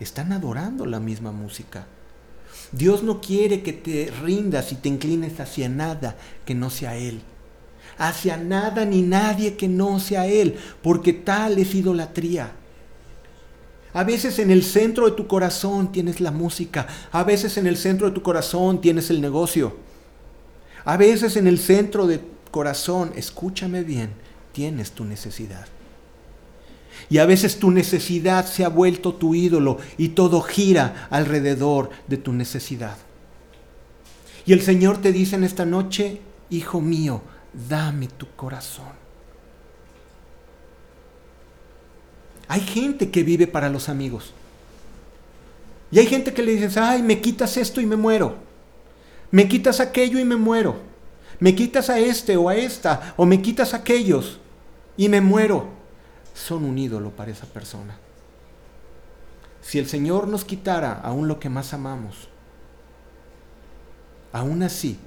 [0.00, 1.86] Están adorando la misma música.
[2.72, 7.22] Dios no quiere que te rindas y te inclines hacia nada que no sea Él.
[8.02, 12.50] Hacia nada ni nadie que no sea Él, porque tal es idolatría.
[13.94, 17.76] A veces en el centro de tu corazón tienes la música, a veces en el
[17.76, 19.76] centro de tu corazón tienes el negocio,
[20.84, 24.10] a veces en el centro de tu corazón, escúchame bien,
[24.50, 25.66] tienes tu necesidad.
[27.08, 32.16] Y a veces tu necesidad se ha vuelto tu ídolo y todo gira alrededor de
[32.16, 32.96] tu necesidad.
[34.44, 38.92] Y el Señor te dice en esta noche, hijo mío, dame tu corazón.
[42.48, 44.34] Hay gente que vive para los amigos.
[45.90, 48.36] Y hay gente que le dices, ay, me quitas esto y me muero.
[49.30, 50.80] Me quitas aquello y me muero.
[51.38, 54.38] Me quitas a este o a esta, o me quitas a aquellos
[54.96, 55.68] y me muero
[56.34, 57.98] son un ídolo para esa persona.
[59.60, 62.28] Si el Señor nos quitara aún lo que más amamos,
[64.32, 64.98] aún así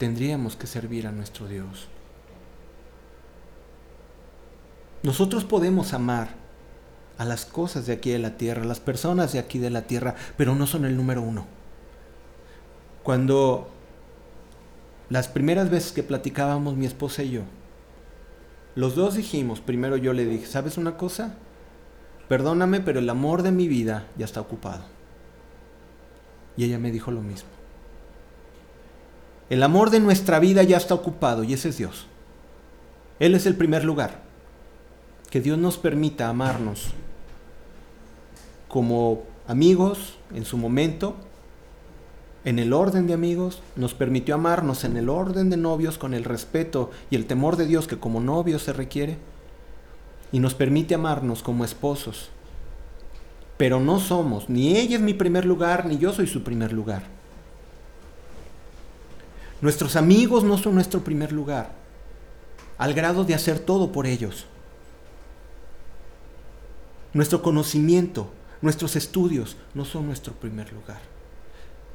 [0.00, 1.86] tendríamos que servir a nuestro Dios.
[5.02, 6.30] Nosotros podemos amar
[7.18, 9.82] a las cosas de aquí de la tierra, a las personas de aquí de la
[9.82, 11.44] tierra, pero no son el número uno.
[13.02, 13.68] Cuando
[15.10, 17.42] las primeras veces que platicábamos mi esposa y yo,
[18.76, 21.34] los dos dijimos, primero yo le dije, ¿sabes una cosa?
[22.26, 24.84] Perdóname, pero el amor de mi vida ya está ocupado.
[26.56, 27.49] Y ella me dijo lo mismo.
[29.50, 32.06] El amor de nuestra vida ya está ocupado y ese es Dios.
[33.18, 34.22] Él es el primer lugar
[35.28, 36.92] que Dios nos permita amarnos
[38.68, 41.16] como amigos en su momento,
[42.44, 46.24] en el orden de amigos, nos permitió amarnos en el orden de novios con el
[46.24, 49.18] respeto y el temor de Dios que como novios se requiere,
[50.32, 52.30] y nos permite amarnos como esposos.
[53.56, 57.19] Pero no somos, ni ella es mi primer lugar, ni yo soy su primer lugar.
[59.60, 61.72] Nuestros amigos no son nuestro primer lugar,
[62.78, 64.46] al grado de hacer todo por ellos.
[67.12, 68.30] Nuestro conocimiento,
[68.62, 71.00] nuestros estudios no son nuestro primer lugar.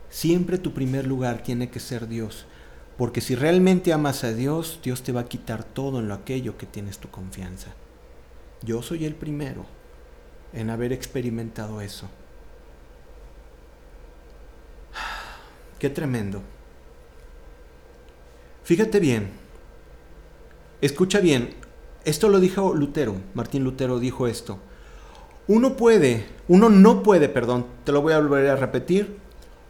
[0.10, 2.45] Siempre tu primer lugar tiene que ser Dios,
[2.97, 6.58] porque si realmente amas a Dios, Dios te va a quitar todo en lo aquello
[6.58, 7.73] que tienes tu confianza.
[8.62, 9.65] Yo soy el primero
[10.54, 12.08] en haber experimentado eso.
[15.80, 16.41] Qué tremendo.
[18.65, 19.30] Fíjate bien,
[20.82, 21.54] escucha bien,
[22.04, 24.58] esto lo dijo Lutero, Martín Lutero dijo esto.
[25.47, 29.19] Uno puede, uno no puede, perdón, te lo voy a volver a repetir.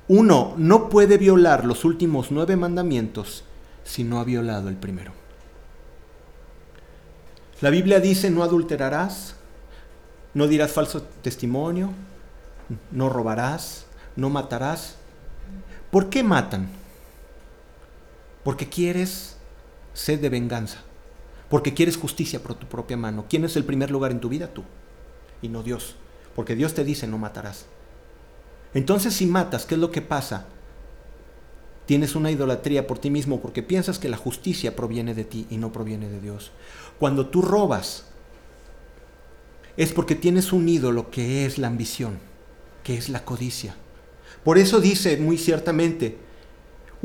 [0.08, 3.44] Uno no puede violar los últimos nueve mandamientos
[3.84, 5.12] si no ha violado el primero.
[7.60, 9.36] La Biblia dice no adulterarás,
[10.34, 11.90] no dirás falso testimonio,
[12.92, 14.96] no robarás, no matarás.
[15.92, 16.85] ¿Por qué matan?
[18.46, 19.38] Porque quieres
[19.96, 20.84] sed de venganza,
[21.50, 23.26] porque quieres justicia por tu propia mano.
[23.28, 24.54] ¿Quién es el primer lugar en tu vida?
[24.54, 24.64] Tú
[25.42, 25.96] y no Dios.
[26.36, 27.66] Porque Dios te dice no matarás.
[28.76, 30.46] Entonces si matas, ¿qué es lo que pasa?
[31.88, 35.58] Tienes una idolatría por ti mismo porque piensas que la justicia proviene de ti y
[35.58, 36.52] no proviene de Dios.
[37.00, 38.06] Cuando tú robas,
[39.76, 42.20] es porque tienes un ídolo que es la ambición,
[42.84, 43.76] que es la codicia.
[44.44, 46.20] Por eso dice muy ciertamente,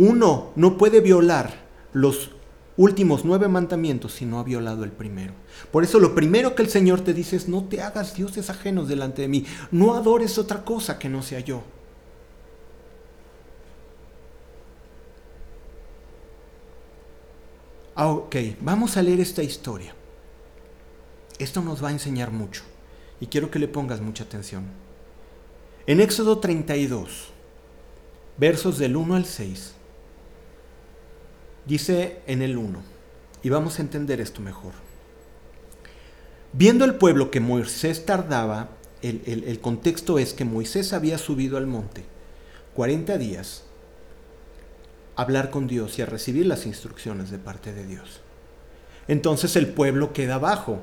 [0.01, 1.53] uno no puede violar
[1.93, 2.31] los
[2.79, 5.35] últimos nueve mandamientos si no ha violado el primero.
[5.71, 8.89] Por eso lo primero que el Señor te dice es, no te hagas dioses ajenos
[8.89, 11.63] delante de mí, no adores otra cosa que no sea yo.
[17.95, 19.95] Ah, ok, vamos a leer esta historia.
[21.39, 22.63] Esto nos va a enseñar mucho
[23.21, 24.65] y quiero que le pongas mucha atención.
[25.87, 27.33] En Éxodo 32,
[28.39, 29.75] versos del 1 al 6,
[31.71, 32.83] Dice en el 1,
[33.45, 34.73] y vamos a entender esto mejor.
[36.53, 38.71] Viendo el pueblo que Moisés tardaba,
[39.03, 42.05] el, el, contexto es que Moisés había subido al monte
[42.75, 43.63] 40 días
[45.15, 48.21] a hablar con Dios y a recibir las instrucciones de parte de Dios.
[49.07, 50.81] Entonces el pueblo queda abajo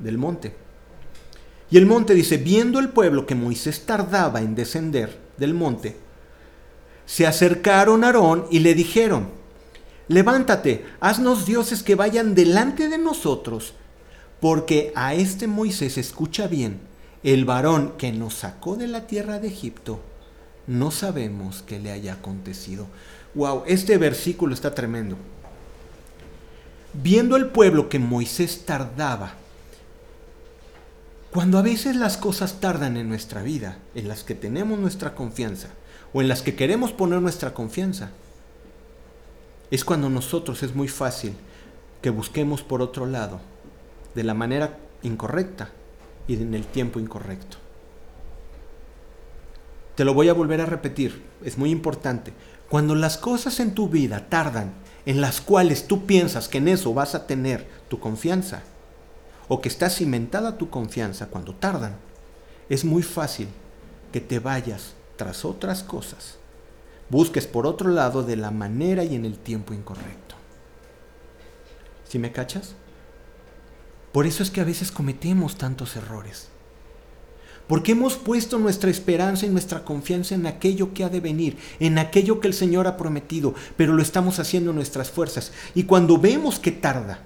[0.00, 0.56] del monte.
[1.70, 5.94] Y el monte dice, viendo el pueblo que Moisés tardaba en descender del monte,
[7.04, 9.45] se acercaron a Aarón y le dijeron,
[10.08, 13.74] levántate, haznos dioses que vayan delante de nosotros,
[14.40, 16.80] porque a este Moisés escucha bien,
[17.22, 20.00] el varón que nos sacó de la tierra de Egipto,
[20.66, 22.86] no sabemos qué le haya acontecido.
[23.34, 25.16] Wow, este versículo está tremendo.
[26.92, 29.34] Viendo el pueblo que Moisés tardaba,
[31.30, 35.68] cuando a veces las cosas tardan en nuestra vida, en las que tenemos nuestra confianza,
[36.12, 38.10] o en las que queremos poner nuestra confianza,
[39.70, 41.34] es cuando nosotros es muy fácil
[42.02, 43.40] que busquemos por otro lado,
[44.14, 45.70] de la manera incorrecta
[46.28, 47.56] y en el tiempo incorrecto.
[49.94, 52.32] Te lo voy a volver a repetir, es muy importante.
[52.68, 54.72] Cuando las cosas en tu vida tardan,
[55.04, 58.62] en las cuales tú piensas que en eso vas a tener tu confianza,
[59.48, 61.96] o que está cimentada tu confianza cuando tardan,
[62.68, 63.48] es muy fácil
[64.12, 66.38] que te vayas tras otras cosas
[67.10, 70.34] busques por otro lado de la manera y en el tiempo incorrecto.
[72.08, 72.74] ¿Sí me cachas?
[74.12, 76.48] Por eso es que a veces cometemos tantos errores.
[77.66, 81.98] Porque hemos puesto nuestra esperanza y nuestra confianza en aquello que ha de venir, en
[81.98, 85.52] aquello que el Señor ha prometido, pero lo estamos haciendo en nuestras fuerzas.
[85.74, 87.24] Y cuando vemos que tarda,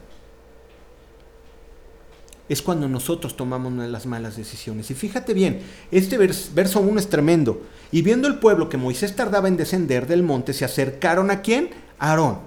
[2.51, 4.90] es cuando nosotros tomamos las malas decisiones.
[4.90, 7.62] Y fíjate bien, este verso 1 es tremendo.
[7.92, 11.70] Y viendo el pueblo que Moisés tardaba en descender del monte, se acercaron a quién?
[12.01, 12.40] A Aarón.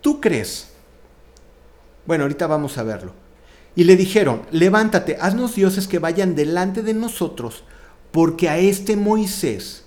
[0.00, 0.72] ¿Tú crees?
[2.04, 3.12] Bueno, ahorita vamos a verlo.
[3.76, 7.62] Y le dijeron, levántate, haznos dioses que vayan delante de nosotros,
[8.10, 9.84] porque a este Moisés,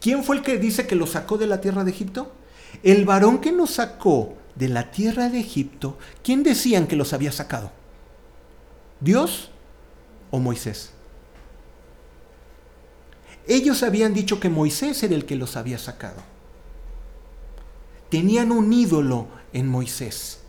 [0.00, 2.30] ¿quién fue el que dice que lo sacó de la tierra de Egipto?
[2.84, 7.32] El varón que nos sacó de la tierra de Egipto, ¿quién decían que los había
[7.32, 7.70] sacado?
[9.00, 9.50] ¿Dios
[10.30, 10.92] o Moisés?
[13.46, 16.22] Ellos habían dicho que Moisés era el que los había sacado.
[18.08, 20.40] Tenían un ídolo en Moisés.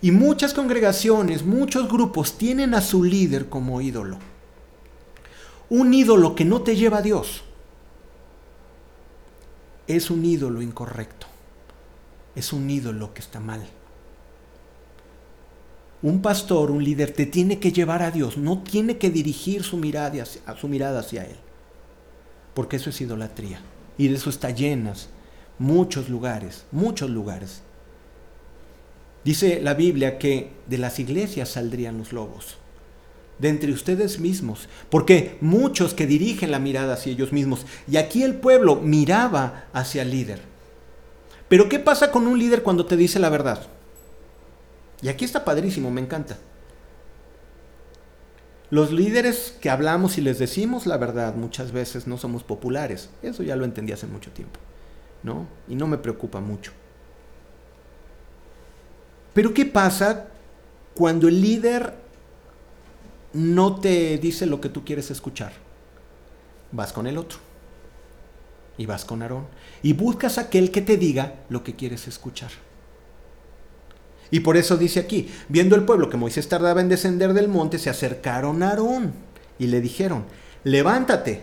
[0.00, 4.18] Y muchas congregaciones, muchos grupos tienen a su líder como ídolo.
[5.70, 7.42] Un ídolo que no te lleva a Dios
[9.86, 11.26] es un ídolo incorrecto.
[12.34, 13.62] Es un ídolo que está mal.
[16.02, 19.76] Un pastor, un líder, te tiene que llevar a Dios, no tiene que dirigir su
[19.76, 21.36] mirada hacia, su mirada hacia Él.
[22.54, 23.60] Porque eso es idolatría.
[23.96, 25.08] Y de eso está llenas
[25.58, 27.62] muchos lugares, muchos lugares.
[29.24, 32.56] Dice la Biblia que de las iglesias saldrían los lobos,
[33.38, 38.24] de entre ustedes mismos, porque muchos que dirigen la mirada hacia ellos mismos, y aquí
[38.24, 40.51] el pueblo miraba hacia el líder.
[41.52, 43.60] Pero ¿qué pasa con un líder cuando te dice la verdad?
[45.02, 46.38] Y aquí está padrísimo, me encanta.
[48.70, 53.10] Los líderes que hablamos y les decimos la verdad muchas veces no somos populares.
[53.20, 54.58] Eso ya lo entendí hace mucho tiempo.
[55.22, 55.46] ¿No?
[55.68, 56.72] Y no me preocupa mucho.
[59.34, 60.28] Pero ¿qué pasa
[60.94, 61.92] cuando el líder
[63.34, 65.52] no te dice lo que tú quieres escuchar?
[66.70, 67.51] Vas con el otro.
[68.78, 69.46] Y vas con Aarón.
[69.82, 72.50] Y buscas aquel que te diga lo que quieres escuchar.
[74.30, 77.78] Y por eso dice aquí, viendo el pueblo que Moisés tardaba en descender del monte,
[77.78, 79.12] se acercaron a Aarón
[79.58, 80.24] y le dijeron,
[80.64, 81.42] levántate,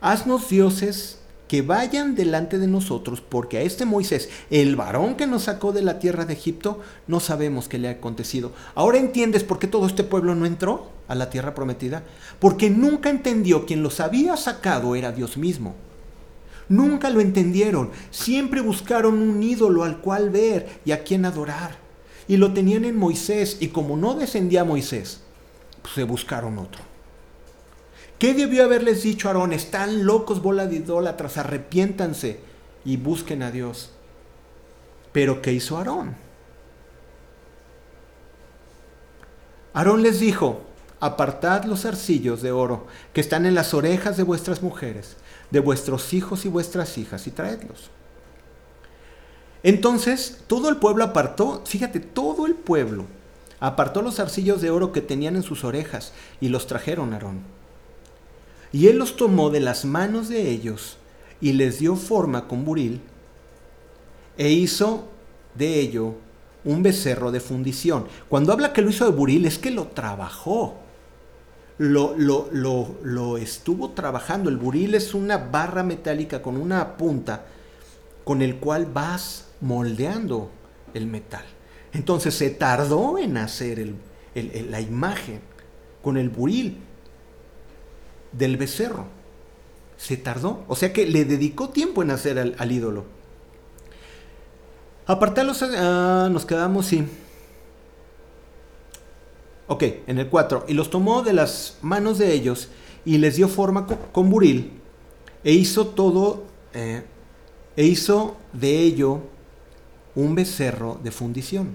[0.00, 5.44] haznos dioses que vayan delante de nosotros, porque a este Moisés, el varón que nos
[5.44, 8.52] sacó de la tierra de Egipto, no sabemos qué le ha acontecido.
[8.74, 12.02] Ahora entiendes por qué todo este pueblo no entró a la tierra prometida,
[12.40, 15.76] porque nunca entendió quien los había sacado era Dios mismo.
[16.68, 21.76] Nunca lo entendieron, siempre buscaron un ídolo al cual ver y a quien adorar.
[22.28, 25.20] Y lo tenían en Moisés, y como no descendía Moisés,
[25.82, 26.82] pues se buscaron otro.
[28.18, 29.52] ¿Qué debió haberles dicho Aarón?
[29.52, 32.40] Están locos, bola de idólatras, arrepiéntanse
[32.84, 33.92] y busquen a Dios.
[35.12, 36.16] Pero ¿qué hizo Aarón?
[39.74, 40.62] Aarón les dijo,
[41.00, 45.16] apartad los arcillos de oro que están en las orejas de vuestras mujeres,
[45.50, 47.90] de vuestros hijos y vuestras hijas, y traedlos.
[49.62, 53.04] Entonces todo el pueblo apartó, fíjate, todo el pueblo
[53.58, 57.40] apartó los arcillos de oro que tenían en sus orejas y los trajeron a Aarón.
[58.72, 60.98] Y él los tomó de las manos de ellos
[61.40, 63.00] y les dio forma con buril
[64.36, 65.08] e hizo
[65.54, 66.14] de ello
[66.64, 68.06] un becerro de fundición.
[68.28, 70.76] Cuando habla que lo hizo de buril es que lo trabajó.
[71.78, 74.48] Lo, lo, lo, lo, estuvo trabajando.
[74.48, 77.46] El buril es una barra metálica con una punta
[78.24, 80.50] con el cual vas moldeando
[80.94, 81.44] el metal.
[81.92, 83.94] Entonces se tardó en hacer
[84.34, 85.40] la imagen
[86.02, 86.78] con el buril
[88.32, 89.06] del becerro.
[89.96, 90.64] Se tardó.
[90.68, 93.04] O sea que le dedicó tiempo en hacer al, ídolo.
[95.06, 97.08] Apartarlos, ah, nos quedamos sin.
[99.68, 100.66] Ok, en el 4.
[100.68, 102.68] Y los tomó de las manos de ellos
[103.04, 104.72] y les dio forma con, buril
[105.42, 106.44] e hizo todo,
[106.74, 107.04] eh,
[107.76, 109.20] e hizo de ello
[110.14, 111.70] un becerro de fundición.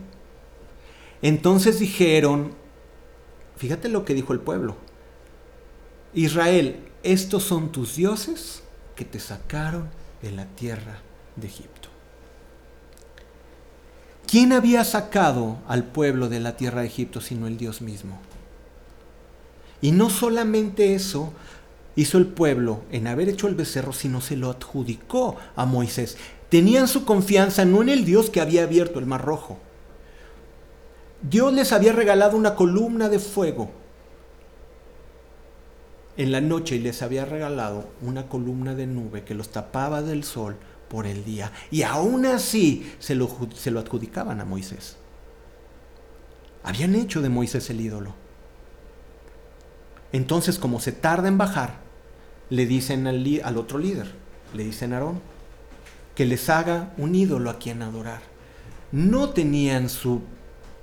[1.22, 2.54] Entonces dijeron,
[3.58, 4.76] fíjate lo que dijo el pueblo,
[6.14, 8.64] Israel, estos son tus dioses
[8.96, 9.90] que te sacaron
[10.22, 11.00] de la tierra
[11.36, 11.81] de Egipto.
[14.32, 18.18] ¿Quién había sacado al pueblo de la tierra de Egipto sino el Dios mismo?
[19.82, 21.34] Y no solamente eso
[21.98, 26.18] hizo el pueblo en haber hecho el becerro, sino se lo adjudicó a Moisés.
[26.48, 29.58] Tenían su confianza no en el Dios que había abierto el mar rojo.
[31.22, 33.70] Dios les había regalado una columna de fuego
[36.16, 40.24] en la noche y les había regalado una columna de nube que los tapaba del
[40.24, 40.56] sol
[40.92, 41.54] por el día.
[41.72, 44.98] Y aún así se lo, se lo adjudicaban a Moisés.
[46.64, 48.14] Habían hecho de Moisés el ídolo.
[50.12, 51.80] Entonces, como se tarda en bajar,
[52.50, 54.12] le dicen al, al otro líder,
[54.54, 55.22] le dicen a Aarón,
[56.14, 58.22] que les haga un ídolo a quien adorar.
[58.92, 60.22] No tenían su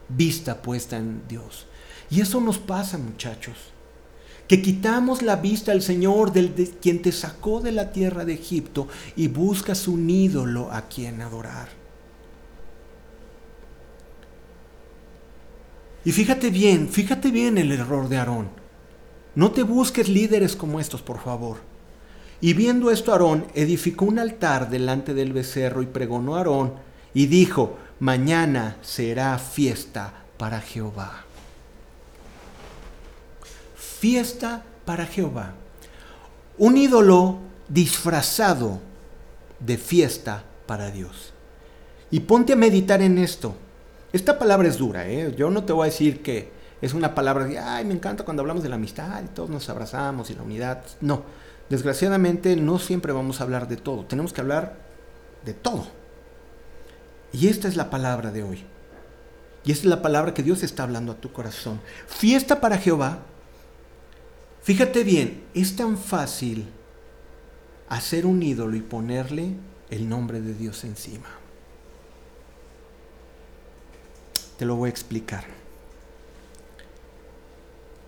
[0.08, 1.66] vista puesta en Dios.
[2.08, 3.74] Y eso nos pasa, muchachos.
[4.48, 8.32] Que quitamos la vista al Señor, del de quien te sacó de la tierra de
[8.32, 11.68] Egipto, y buscas un ídolo a quien adorar.
[16.04, 18.48] Y fíjate bien, fíjate bien el error de Aarón.
[19.34, 21.58] No te busques líderes como estos, por favor.
[22.40, 26.72] Y viendo esto Aarón, edificó un altar delante del becerro y pregonó a Aarón
[27.12, 31.27] y dijo, mañana será fiesta para Jehová.
[33.98, 35.54] Fiesta para Jehová.
[36.56, 37.38] Un ídolo
[37.68, 38.80] disfrazado
[39.60, 41.32] de fiesta para Dios.
[42.10, 43.54] Y ponte a meditar en esto.
[44.12, 45.34] Esta palabra es dura, ¿eh?
[45.36, 48.42] Yo no te voy a decir que es una palabra de, ay, me encanta cuando
[48.42, 50.82] hablamos de la amistad y todos nos abrazamos y la unidad.
[51.00, 51.24] No,
[51.68, 54.04] desgraciadamente no siempre vamos a hablar de todo.
[54.04, 54.76] Tenemos que hablar
[55.44, 55.86] de todo.
[57.32, 58.64] Y esta es la palabra de hoy.
[59.64, 61.80] Y esta es la palabra que Dios está hablando a tu corazón.
[62.06, 63.18] Fiesta para Jehová.
[64.68, 66.66] Fíjate bien, es tan fácil
[67.88, 69.54] hacer un ídolo y ponerle
[69.88, 71.30] el nombre de Dios encima.
[74.58, 75.44] Te lo voy a explicar.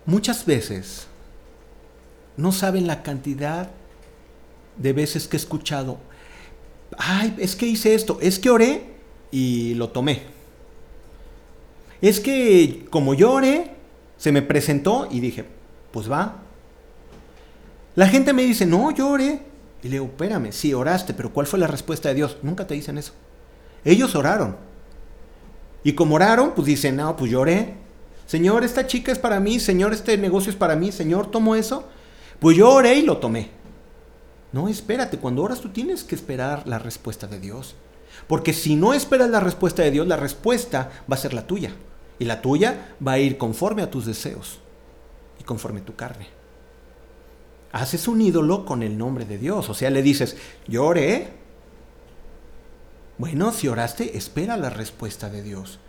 [0.05, 1.07] Muchas veces
[2.37, 3.71] no saben la cantidad
[4.77, 5.97] de veces que he escuchado,
[6.95, 8.83] ay, es que hice esto, es que oré
[9.31, 10.21] y lo tomé.
[12.03, 13.71] Es que como yo oré,
[14.19, 15.43] se me presentó y dije,
[15.91, 16.40] pues va.
[17.95, 19.41] La gente me dice, no, yo oré.
[19.83, 22.37] Y le digo, espérame, sí, oraste, pero ¿cuál fue la respuesta de Dios?
[22.43, 23.13] Nunca te dicen eso.
[23.83, 24.57] Ellos oraron.
[25.83, 27.75] Y como oraron, pues dicen, no, pues lloré.
[28.27, 31.87] Señor, esta chica es para mí, Señor, este negocio es para mí, Señor, tomo eso.
[32.39, 33.49] Pues yo oré y lo tomé.
[34.51, 37.75] No, espérate, cuando oras tú tienes que esperar la respuesta de Dios.
[38.27, 41.71] Porque si no esperas la respuesta de Dios, la respuesta va a ser la tuya.
[42.19, 44.59] Y la tuya va a ir conforme a tus deseos
[45.39, 46.40] y conforme a tu carne.
[47.71, 49.69] Haces un ídolo con el nombre de Dios.
[49.69, 51.29] O sea, le dices, yo oré,
[53.17, 55.79] bueno, si oraste, espera la respuesta de Dios.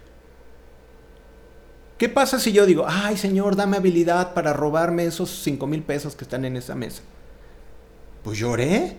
[1.98, 6.16] ¿Qué pasa si yo digo, ay Señor, dame habilidad para robarme esos cinco mil pesos
[6.16, 7.02] que están en esa mesa?
[8.22, 8.96] Pues lloré.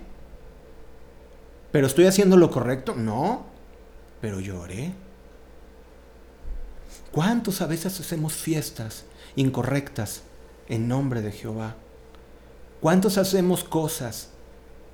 [1.71, 2.95] ¿Pero estoy haciendo lo correcto?
[2.95, 3.45] No,
[4.21, 4.93] pero lloré.
[7.11, 9.05] ¿Cuántos a veces hacemos fiestas
[9.35, 10.23] incorrectas
[10.69, 11.75] en nombre de Jehová?
[12.83, 14.27] ¿Cuántos hacemos cosas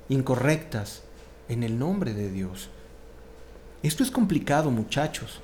[0.08, 1.02] incorrectas
[1.48, 2.68] en el nombre de Dios?
[3.82, 5.40] Esto es complicado, muchachos,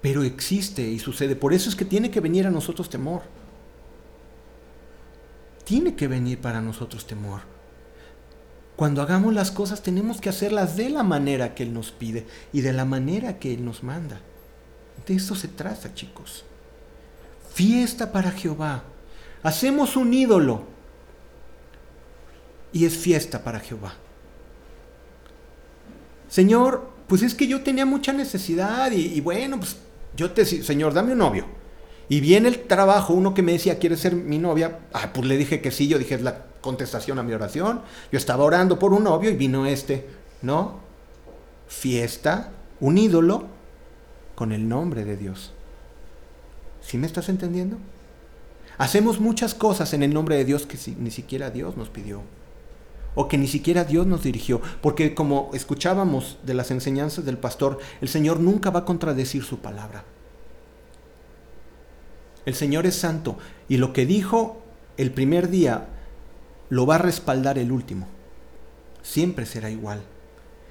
[0.00, 1.34] pero existe y sucede.
[1.34, 3.22] Por eso es que tiene que venir a nosotros temor.
[5.64, 7.40] Tiene que venir para nosotros temor.
[8.76, 12.60] Cuando hagamos las cosas tenemos que hacerlas de la manera que Él nos pide y
[12.60, 14.20] de la manera que Él nos manda.
[15.08, 16.44] De esto se trata, chicos.
[17.52, 18.84] Fiesta para Jehová.
[19.42, 20.72] Hacemos un ídolo
[22.74, 23.94] y es fiesta para Jehová.
[26.28, 29.76] Señor, pues es que yo tenía mucha necesidad y, bueno, pues
[30.16, 31.46] yo te señor, dame un novio.
[32.08, 34.80] Y viene el trabajo, uno que me decía, ¿quieres ser mi novia?
[34.92, 37.82] Ah, pues le dije que sí, yo dije, es la contestación a mi oración.
[38.10, 40.08] Yo estaba orando por un novio y vino este,
[40.42, 40.80] ¿no?
[41.68, 42.50] Fiesta,
[42.80, 43.46] un ídolo
[44.34, 45.52] con el nombre de Dios.
[46.80, 47.78] ¿Sí me estás entendiendo?
[48.78, 52.22] Hacemos muchas cosas en el nombre de Dios que ni siquiera Dios nos pidió
[53.14, 57.78] o que ni siquiera Dios nos dirigió, porque como escuchábamos de las enseñanzas del pastor,
[58.00, 60.04] el Señor nunca va a contradecir su palabra.
[62.44, 63.38] El Señor es santo
[63.68, 64.60] y lo que dijo
[64.96, 65.88] el primer día
[66.68, 68.06] lo va a respaldar el último.
[69.02, 70.02] Siempre será igual,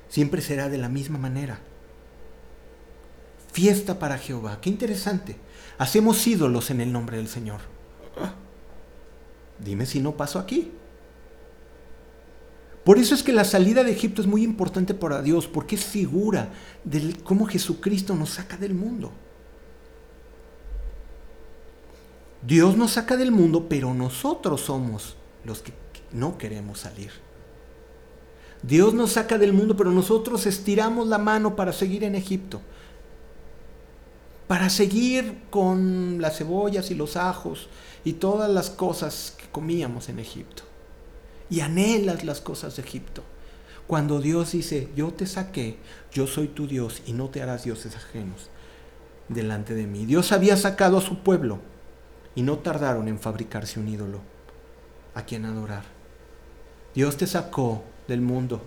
[0.09, 1.59] siempre será de la misma manera.
[3.51, 5.37] Fiesta para Jehová, qué interesante.
[5.77, 7.61] Hacemos ídolos en el nombre del Señor.
[9.59, 10.71] Dime si no pasó aquí.
[12.83, 15.85] Por eso es que la salida de Egipto es muy importante para Dios, porque es
[15.85, 16.49] figura
[16.83, 19.11] de cómo Jesucristo nos saca del mundo.
[22.45, 25.15] Dios nos saca del mundo, pero nosotros somos
[25.45, 25.71] los que
[26.11, 27.11] no queremos salir.
[28.61, 32.59] Dios nos saca del mundo, pero nosotros estiramos la mano para seguir en Egipto.
[34.47, 37.69] Para seguir con las cebollas y los ajos
[38.03, 40.63] y todas las cosas que comíamos en Egipto
[41.49, 43.23] y anhelas las cosas de Egipto.
[43.87, 45.77] Cuando Dios dice, yo te saqué,
[46.11, 48.49] yo soy tu Dios y no te harás dioses ajenos
[49.27, 50.05] delante de mí.
[50.05, 51.59] Dios había sacado a su pueblo
[52.35, 54.19] y no tardaron en fabricarse un ídolo
[55.15, 55.83] a quien adorar.
[56.95, 58.61] Dios te sacó del mundo,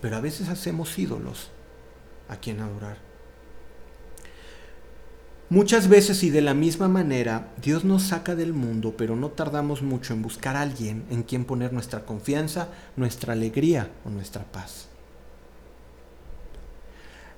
[0.00, 1.50] pero a veces hacemos ídolos
[2.28, 3.11] a quien adorar.
[5.52, 9.82] Muchas veces y de la misma manera, Dios nos saca del mundo, pero no tardamos
[9.82, 14.88] mucho en buscar a alguien en quien poner nuestra confianza, nuestra alegría o nuestra paz.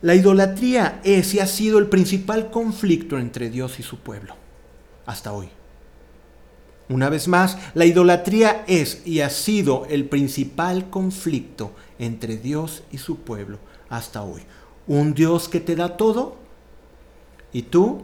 [0.01, 4.37] La idolatría es y ha sido el principal conflicto entre Dios y su pueblo,
[5.07, 5.49] hasta hoy.
[6.89, 12.99] Una vez más, la idolatría es y ha sido el principal conflicto entre Dios y
[12.99, 13.59] su pueblo
[13.89, 14.43] hasta hoy.
[14.87, 16.44] Un Dios que te da todo
[17.55, 18.03] y tú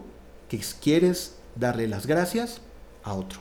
[0.48, 2.62] que quieres darle las gracias
[3.02, 3.40] a otro.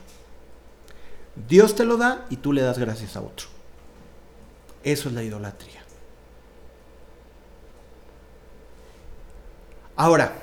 [1.48, 3.46] Dios te lo da y tú le das gracias a otro.
[4.82, 5.80] Eso es la idolatría.
[9.94, 10.42] Ahora,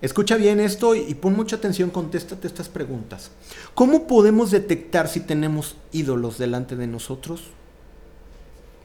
[0.00, 3.32] escucha bien esto y pon mucha atención, contéstate estas preguntas.
[3.74, 7.44] ¿Cómo podemos detectar si tenemos ídolos delante de nosotros?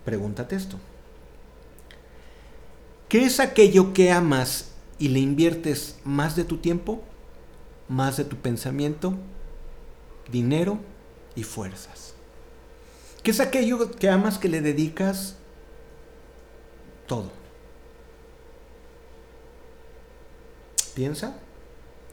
[0.05, 0.79] Pregúntate esto.
[3.09, 7.03] ¿Qué es aquello que amas y le inviertes más de tu tiempo,
[7.89, 9.15] más de tu pensamiento,
[10.31, 10.79] dinero
[11.35, 12.13] y fuerzas.
[13.23, 15.35] ¿Qué es aquello que amas que le dedicas
[17.07, 17.31] todo?
[20.93, 21.37] Piensa,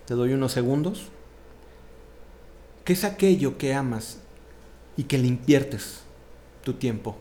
[0.06, 1.08] te doy unos segundos.
[2.84, 4.18] ¿Qué es aquello que amas
[4.96, 6.00] y que le inviertes
[6.64, 7.16] tu tiempo?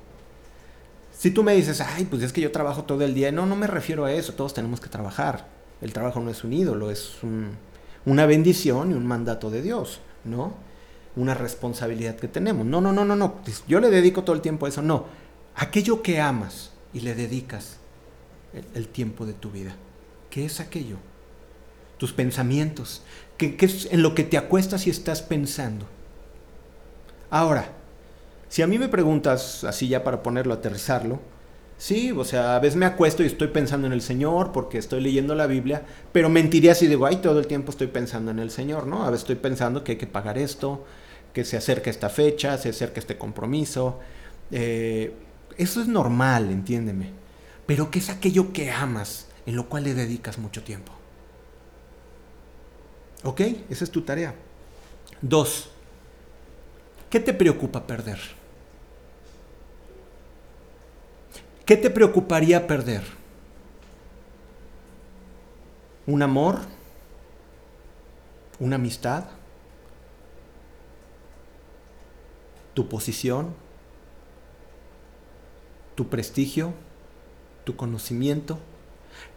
[1.21, 3.55] Si tú me dices, ay, pues es que yo trabajo todo el día, no, no
[3.55, 5.45] me refiero a eso, todos tenemos que trabajar.
[5.79, 7.17] El trabajo no es un ídolo, es
[8.07, 10.55] una bendición y un mandato de Dios, ¿no?
[11.15, 12.65] Una responsabilidad que tenemos.
[12.65, 13.35] No, no, no, no, no,
[13.67, 15.05] yo le dedico todo el tiempo a eso, no.
[15.55, 17.77] Aquello que amas y le dedicas
[18.73, 19.75] el, tiempo de tu vida,
[20.31, 20.97] ¿qué es aquello?
[21.99, 23.03] Tus pensamientos,
[23.37, 25.85] ¿qué, ¿qué es en lo que te acuestas y estás pensando?
[27.29, 27.75] Ahora,
[28.51, 31.21] si a mí me preguntas, así ya para ponerlo, aterrizarlo,
[31.77, 34.99] sí, o sea, a veces me acuesto y estoy pensando en el Señor porque estoy
[34.99, 38.51] leyendo la Biblia, pero mentiría si digo, ay, todo el tiempo estoy pensando en el
[38.51, 39.03] Señor, ¿no?
[39.03, 40.83] A veces estoy pensando que hay que pagar esto,
[41.31, 44.01] que se acerca esta fecha, se acerca este compromiso.
[44.51, 45.13] Eh,
[45.55, 47.11] eso es normal, entiéndeme.
[47.65, 50.91] Pero ¿qué es aquello que amas, en lo cual le dedicas mucho tiempo?
[53.23, 53.39] ¿Ok?
[53.69, 54.35] Esa es tu tarea.
[55.21, 55.69] Dos,
[57.09, 58.40] ¿qué te preocupa perder?
[61.71, 63.01] ¿Qué te preocuparía perder?
[66.05, 66.59] ¿Un amor?
[68.59, 69.23] ¿Una amistad?
[72.73, 73.53] ¿Tu posición?
[75.95, 76.73] ¿Tu prestigio?
[77.63, 78.59] ¿Tu conocimiento?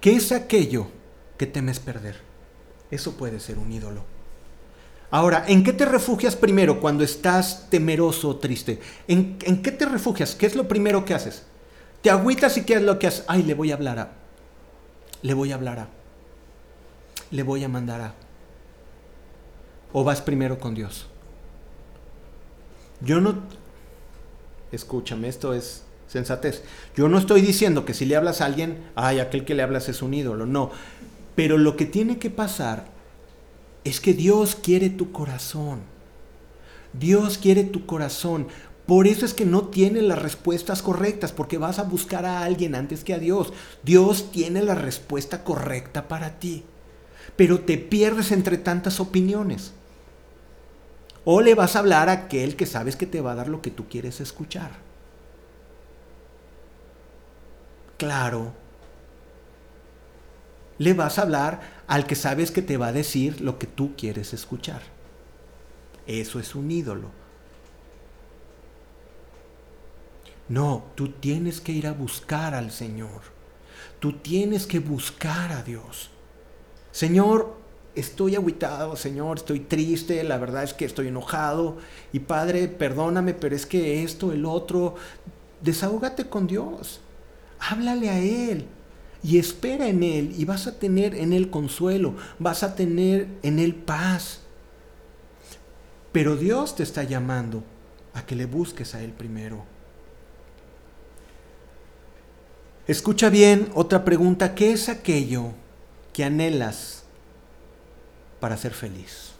[0.00, 0.88] ¿Qué es aquello
[1.38, 2.16] que temes perder?
[2.90, 4.02] Eso puede ser un ídolo.
[5.12, 8.80] Ahora, ¿en qué te refugias primero cuando estás temeroso o triste?
[9.06, 10.34] ¿En, ¿En, qué te refugias?
[10.34, 11.44] ¿Qué es lo primero que haces?
[12.04, 13.24] Te agüitas y qué es lo que haces.
[13.28, 14.12] Ay, le voy a hablar a.
[15.22, 15.88] Le voy a hablar a.
[17.30, 18.14] Le voy a mandar a.
[19.90, 21.06] O vas primero con Dios.
[23.00, 23.36] Yo no.
[24.70, 26.62] Escúchame, esto es sensatez.
[26.94, 29.88] Yo no estoy diciendo que si le hablas a alguien, ay, aquel que le hablas
[29.88, 30.44] es un ídolo.
[30.44, 30.72] No.
[31.34, 32.84] Pero lo que tiene que pasar
[33.82, 35.80] es que Dios quiere tu corazón.
[36.92, 38.48] Dios quiere tu corazón.
[38.86, 42.74] Por eso es que no tiene las respuestas correctas, porque vas a buscar a alguien
[42.74, 43.52] antes que a Dios.
[43.82, 46.64] Dios tiene la respuesta correcta para ti,
[47.36, 49.72] pero te pierdes entre tantas opiniones.
[51.24, 53.62] O le vas a hablar a aquel que sabes que te va a dar lo
[53.62, 54.72] que tú quieres escuchar.
[57.96, 58.52] Claro.
[60.76, 63.94] Le vas a hablar al que sabes que te va a decir lo que tú
[63.96, 64.82] quieres escuchar.
[66.06, 67.23] Eso es un ídolo
[70.48, 73.22] No, tú tienes que ir a buscar al Señor.
[73.98, 76.10] Tú tienes que buscar a Dios.
[76.92, 77.56] Señor,
[77.94, 81.78] estoy aguitado, Señor, estoy triste, la verdad es que estoy enojado.
[82.12, 84.96] Y Padre, perdóname, pero es que esto, el otro,
[85.62, 87.00] desahógate con Dios.
[87.58, 88.66] Háblale a Él
[89.22, 93.58] y espera en Él y vas a tener en Él consuelo, vas a tener en
[93.58, 94.40] Él paz.
[96.12, 97.64] Pero Dios te está llamando
[98.12, 99.73] a que le busques a Él primero.
[102.86, 104.54] Escucha bien otra pregunta.
[104.54, 105.52] ¿Qué es aquello
[106.12, 107.04] que anhelas
[108.40, 109.30] para ser feliz?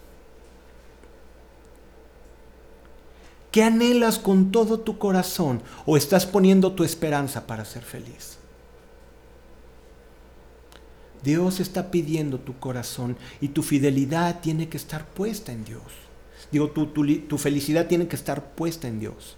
[3.50, 8.38] ¿Qué anhelas con todo tu corazón o estás poniendo tu esperanza para ser feliz?
[11.22, 15.82] Dios está pidiendo tu corazón y tu fidelidad tiene que estar puesta en Dios.
[16.50, 19.36] Digo, tu, tu, felicidad tiene que estar puesta en Dios.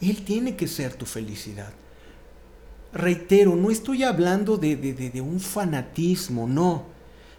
[0.00, 1.72] Él tiene que ser tu felicidad
[2.92, 6.84] reitero, no estoy hablando de, un fanatismo, no.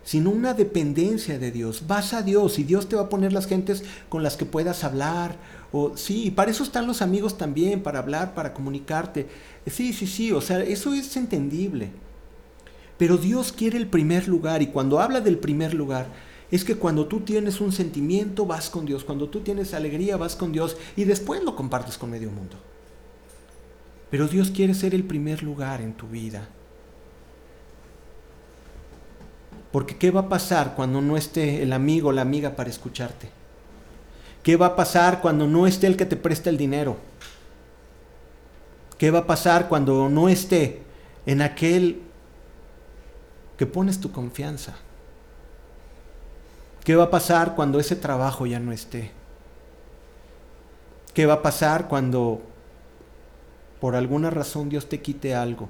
[0.03, 1.83] sino una dependencia de Dios.
[1.87, 4.83] Vas a Dios y Dios te va a poner las gentes con las que puedas
[4.83, 5.37] hablar.
[5.71, 9.27] O sí, para eso están los amigos también, para hablar, para comunicarte.
[9.67, 11.91] Sí, sí, sí, o sea, eso es entendible.
[12.97, 16.07] Pero Dios quiere el primer lugar y cuando habla del primer lugar,
[16.51, 20.35] es que cuando tú tienes un sentimiento vas con Dios, cuando tú tienes alegría vas
[20.35, 22.57] con Dios y después lo compartes con medio mundo.
[24.14, 26.47] Pero Dios quiere ser el primer lugar en tu vida.
[29.72, 33.32] Porque ¿qué va a pasar cuando no esté el amigo o la amiga para escucharte?
[34.43, 36.97] ¿Qué va a pasar cuando no esté el que te presta el dinero?
[38.99, 40.84] ¿Qué va a pasar cuando no esté
[41.26, 42.03] en aquel
[43.57, 44.76] que pones tu confianza?
[46.84, 49.09] ¿Qué va a pasar cuando ese trabajo ya no esté?
[51.16, 52.52] ¿Qué va a pasar cuando
[53.84, 55.67] por alguna razón Dios te quite algo?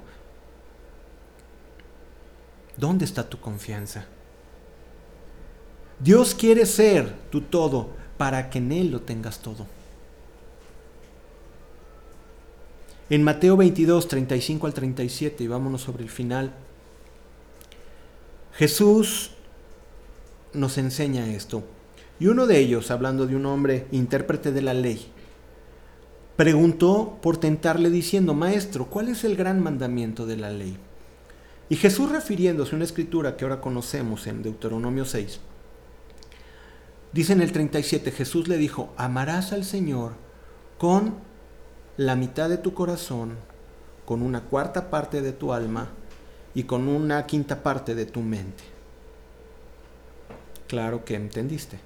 [2.76, 4.06] ¿Dónde está tu confianza?
[5.98, 9.66] Dios quiere ser tu todo para que en Él lo tengas todo.
[13.10, 16.54] En Mateo 22, 35 al 37, y vámonos sobre el final,
[18.52, 19.32] Jesús
[20.52, 21.64] nos enseña esto.
[22.20, 25.12] Y uno de ellos, hablando de un hombre intérprete de la ley,
[26.36, 30.76] preguntó por tentarle diciendo, Maestro, ¿cuál es el gran mandamiento de la ley?
[31.68, 35.40] Y Jesús refiriéndose a una escritura que ahora conocemos en Deuteronomio 6,
[37.12, 40.12] dice en el 37, Jesús le dijo, amarás al Señor
[40.78, 41.14] con
[41.96, 43.36] la mitad de tu corazón,
[44.04, 45.88] con una cuarta parte de tu alma
[46.54, 48.64] y con una quinta parte de tu mente.
[50.66, 51.78] Claro que entendiste.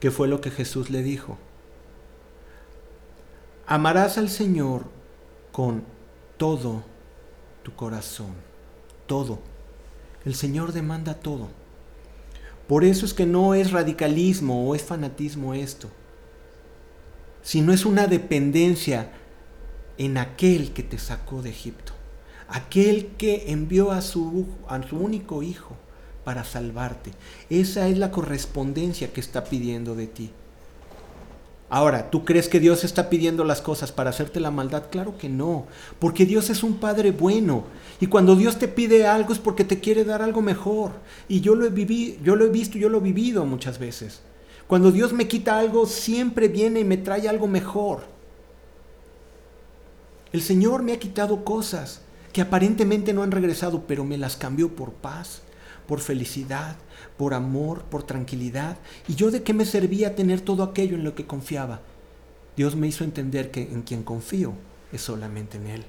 [0.00, 1.38] ¿Qué fue lo que Jesús le dijo?
[3.72, 4.84] Amarás al Señor
[5.50, 5.82] con
[6.36, 6.82] todo
[7.62, 8.34] tu corazón.
[9.06, 9.38] Todo.
[10.26, 11.48] El Señor demanda todo.
[12.68, 15.88] Por eso es que no es radicalismo o es fanatismo esto,
[17.40, 19.10] sino es una dependencia
[19.96, 21.94] en aquel que te sacó de Egipto,
[22.48, 24.48] aquel que envió a su,
[24.92, 25.78] único hijo
[26.24, 27.12] para salvarte.
[27.48, 30.30] Esa es la correspondencia que está pidiendo de ti.
[31.74, 34.90] Ahora, ¿tú crees que Dios está pidiendo las cosas para hacerte la maldad?
[34.90, 35.64] Claro que no,
[35.98, 37.64] porque Dios es un Padre bueno.
[37.98, 40.90] Y cuando Dios te pide algo es porque te quiere dar algo mejor.
[41.28, 44.20] Y yo lo he, vivido, yo lo he visto, yo lo he vivido muchas veces.
[44.66, 48.02] Cuando Dios me quita algo, siempre viene y me trae algo mejor.
[50.30, 52.02] El Señor me ha quitado cosas
[52.34, 55.40] que aparentemente no han regresado, pero me las cambió por paz,
[55.86, 56.76] por felicidad,
[57.16, 58.76] por amor, por tranquilidad.
[59.08, 61.80] ¿Y yo de qué me servía tener todo aquello en lo que confiaba?
[62.56, 64.54] Dios me hizo entender que en quien confío
[64.92, 65.84] es solamente en Él.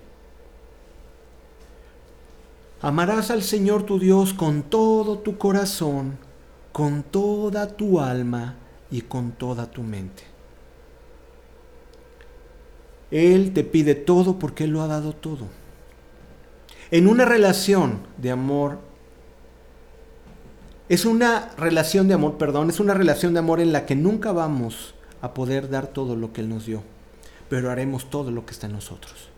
[2.81, 6.17] Amarás al Señor tu Dios con todo tu corazón,
[6.71, 8.55] con toda tu alma
[8.91, 10.23] y con toda tu mente.
[13.09, 15.47] Él te pide todo porque Él lo ha dado todo.
[16.91, 18.79] En una relación de amor
[20.93, 24.31] es una relación de amor, perdón, es una relación de amor en la que nunca
[24.31, 26.83] vamos a poder dar todo lo que Él nos dio,
[27.49, 29.29] pero haremos todo lo que está en nosotros.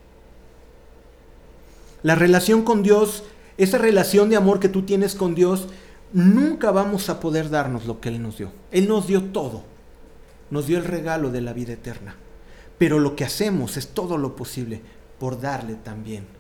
[2.04, 3.24] La relación con Dios,
[3.58, 5.70] esa relación de amor que tú tienes con Dios,
[6.12, 8.52] nunca vamos a poder darnos lo que Él nos dio.
[8.72, 9.64] Él nos dio todo,
[10.50, 12.18] nos dio el regalo de la vida eterna,
[12.78, 14.82] pero lo que hacemos es todo lo posible
[15.20, 16.35] por darle también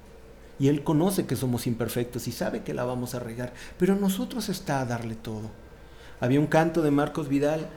[0.59, 4.49] y Él conoce que somos imperfectos y sabe que la vamos a regar, pero nosotros
[4.49, 5.49] está a darle todo.
[6.19, 7.67] Había un canto de Marcos Vidal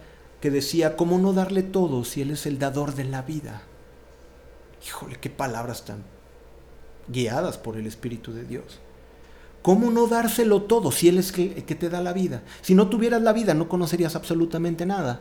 [0.41, 3.63] que decía, ¿cómo no darle todo si Él es el dador de la vida?
[4.87, 6.05] Híjole, qué palabras tan
[7.09, 8.81] guiadas por el Espíritu de Dios.
[9.63, 12.43] ¿Cómo no dárselo todo si Él es el que te da la vida?
[12.63, 15.21] Si no tuvieras la vida no conocerías absolutamente nada.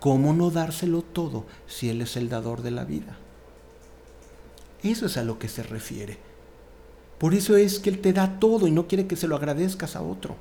[0.00, 3.16] ¿Cómo no dárselo todo si Él es el dador de la vida?
[4.82, 6.18] Eso es a lo que se refiere.
[7.18, 9.96] Por eso es que Él te da todo y no quiere que se lo agradezcas
[9.96, 10.36] a otro.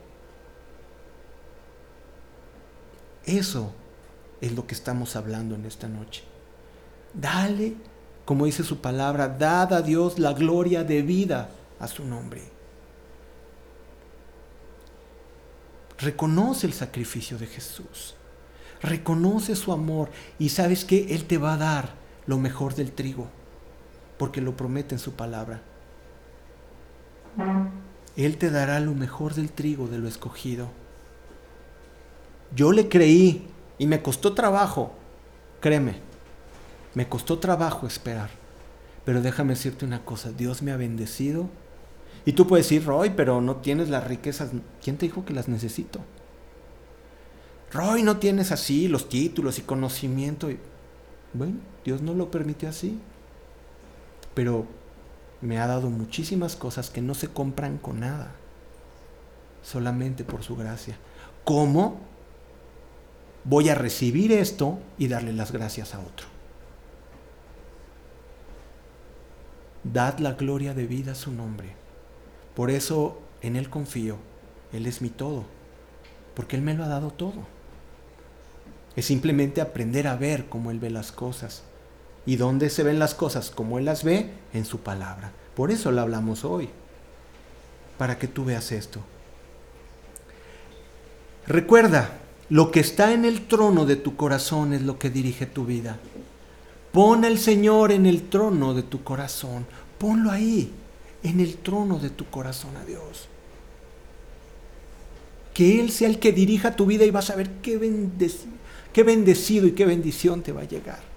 [3.26, 3.72] Eso
[4.42, 6.24] es lo que estamos hablando en esta noche.
[7.14, 7.76] Dale,
[8.26, 11.50] como dice su palabra, dad a Dios la gloria de vida
[11.80, 12.42] a su nombre.
[15.98, 18.16] Reconoce el sacrificio de Jesús.
[18.82, 21.94] Reconoce su amor y sabes que Él te va a dar
[22.28, 23.28] lo mejor del trigo,
[24.18, 25.62] porque lo promete en su palabra.
[28.16, 30.70] Él te dará lo mejor del trigo de lo escogido.
[32.56, 34.94] Yo le creí y me costó trabajo,
[35.60, 35.96] créeme,
[36.94, 38.30] me costó trabajo esperar.
[39.04, 41.48] Pero déjame decirte una cosa, Dios me ha bendecido
[42.26, 44.50] Y tú puedes decir, Roy, pero no tienes las riquezas.
[44.84, 46.00] ¿Quién te dijo que las necesito?
[47.72, 50.50] Roy, no tienes así los títulos y conocimiento.
[51.34, 53.00] Bueno, Dios no lo permite así.
[54.34, 54.66] Pero
[55.46, 58.32] me ha dado muchísimas cosas que no se compran con nada.
[59.64, 60.98] Solamente por su gracia.
[61.44, 62.00] ¿Cómo
[63.44, 66.28] voy a recibir esto y darle las gracias a otro?
[69.84, 71.74] Dad la gloria de vida a su nombre.
[72.56, 74.18] Por eso en Él confío.
[74.74, 75.46] Él es mi todo.
[76.34, 77.46] Porque Él me lo ha dado todo.
[78.96, 81.64] Es simplemente aprender a ver cómo Él ve las cosas.
[82.26, 83.52] ¿Y dónde se ven las cosas?
[83.52, 85.32] Como Él las ve en su palabra.
[85.56, 86.70] Por eso la hablamos hoy.
[87.98, 89.00] Para que tú veas esto.
[91.48, 92.18] Recuerda,
[92.50, 95.98] lo que está en el trono de tu corazón es lo que dirige tu vida.
[96.92, 99.66] Pon al Señor en el trono de tu corazón.
[100.00, 100.72] Ponlo ahí
[101.24, 103.28] en el trono de tu corazón a Dios.
[105.54, 107.80] Que Él sea el que dirija tu vida y vas a ver qué,
[108.92, 111.15] qué bendecido y qué bendición te va a llegar.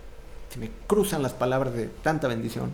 [0.59, 2.73] Me cruzan las palabras de tanta bendición.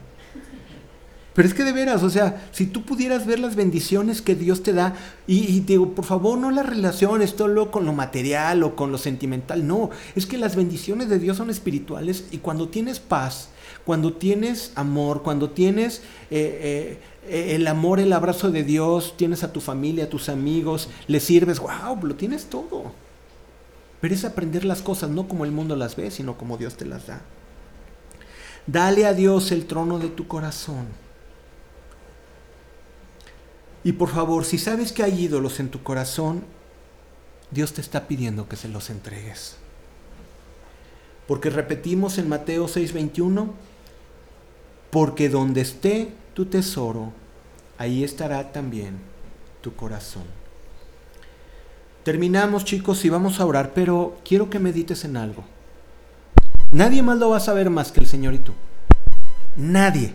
[1.34, 4.62] Pero es que de veras, o sea, si tú pudieras ver las bendiciones que Dios
[4.62, 4.94] te da,
[5.26, 9.66] y, digo, por favor, no las relaciones todo con lo material o con lo sentimental,
[9.66, 13.48] no, es que las bendiciones de Dios son espirituales y cuando tienes paz,
[13.84, 19.52] cuando tienes amor, cuando tienes eh, eh, el amor, el abrazo de Dios, tienes a
[19.52, 22.92] tu familia, a tus amigos, le sirves, wow, lo tienes todo.
[24.00, 26.84] Pero es aprender las cosas no como el mundo las ve, sino como Dios te
[26.84, 27.22] las da.
[28.66, 31.04] Dale a Dios el trono de tu corazón
[33.84, 36.42] y por favor, si sabes que hay ídolos en tu corazón,
[37.50, 39.56] Dios te está pidiendo que se los entregues.
[41.28, 43.52] Porque repetimos en Mateo 6:21,
[44.90, 47.12] porque donde esté tu tesoro,
[47.76, 48.98] ahí estará también
[49.60, 50.24] tu corazón.
[52.04, 55.44] Terminamos chicos y vamos a orar, pero quiero que medites en algo.
[56.74, 58.52] Nadie más lo va a saber más que el Señor y tú.
[59.56, 60.12] Nadie.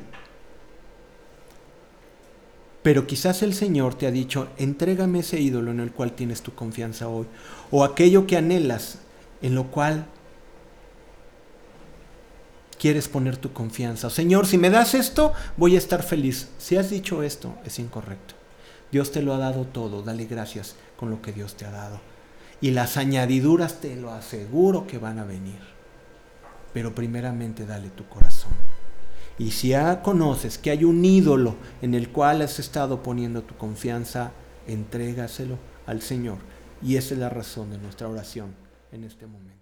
[2.84, 6.53] Pero quizás el Señor te ha dicho, entrégame ese ídolo en el cual tienes tu
[6.53, 7.28] confianza hoy,
[7.72, 8.99] o aquello que anhelas,
[9.41, 10.05] en lo cual
[12.78, 14.10] quieres poner tu confianza.
[14.10, 16.49] Señor, si me das esto, voy a estar feliz.
[16.57, 18.36] Si has dicho esto, es incorrecto.
[18.91, 22.01] Dios te lo ha dado todo, dale gracias con lo que Dios te ha dado.
[22.60, 25.79] Y las añadiduras te lo aseguro que van a venir.
[26.74, 28.51] Pero primeramente dale tu corazón.
[29.38, 33.55] Y si ya conoces que hay un ídolo en el cual has estado poniendo tu
[33.55, 34.32] confianza,
[34.67, 36.38] entrégaselo al Señor.
[36.82, 38.53] Y esa es la razón de nuestra oración
[38.91, 39.59] en este momento.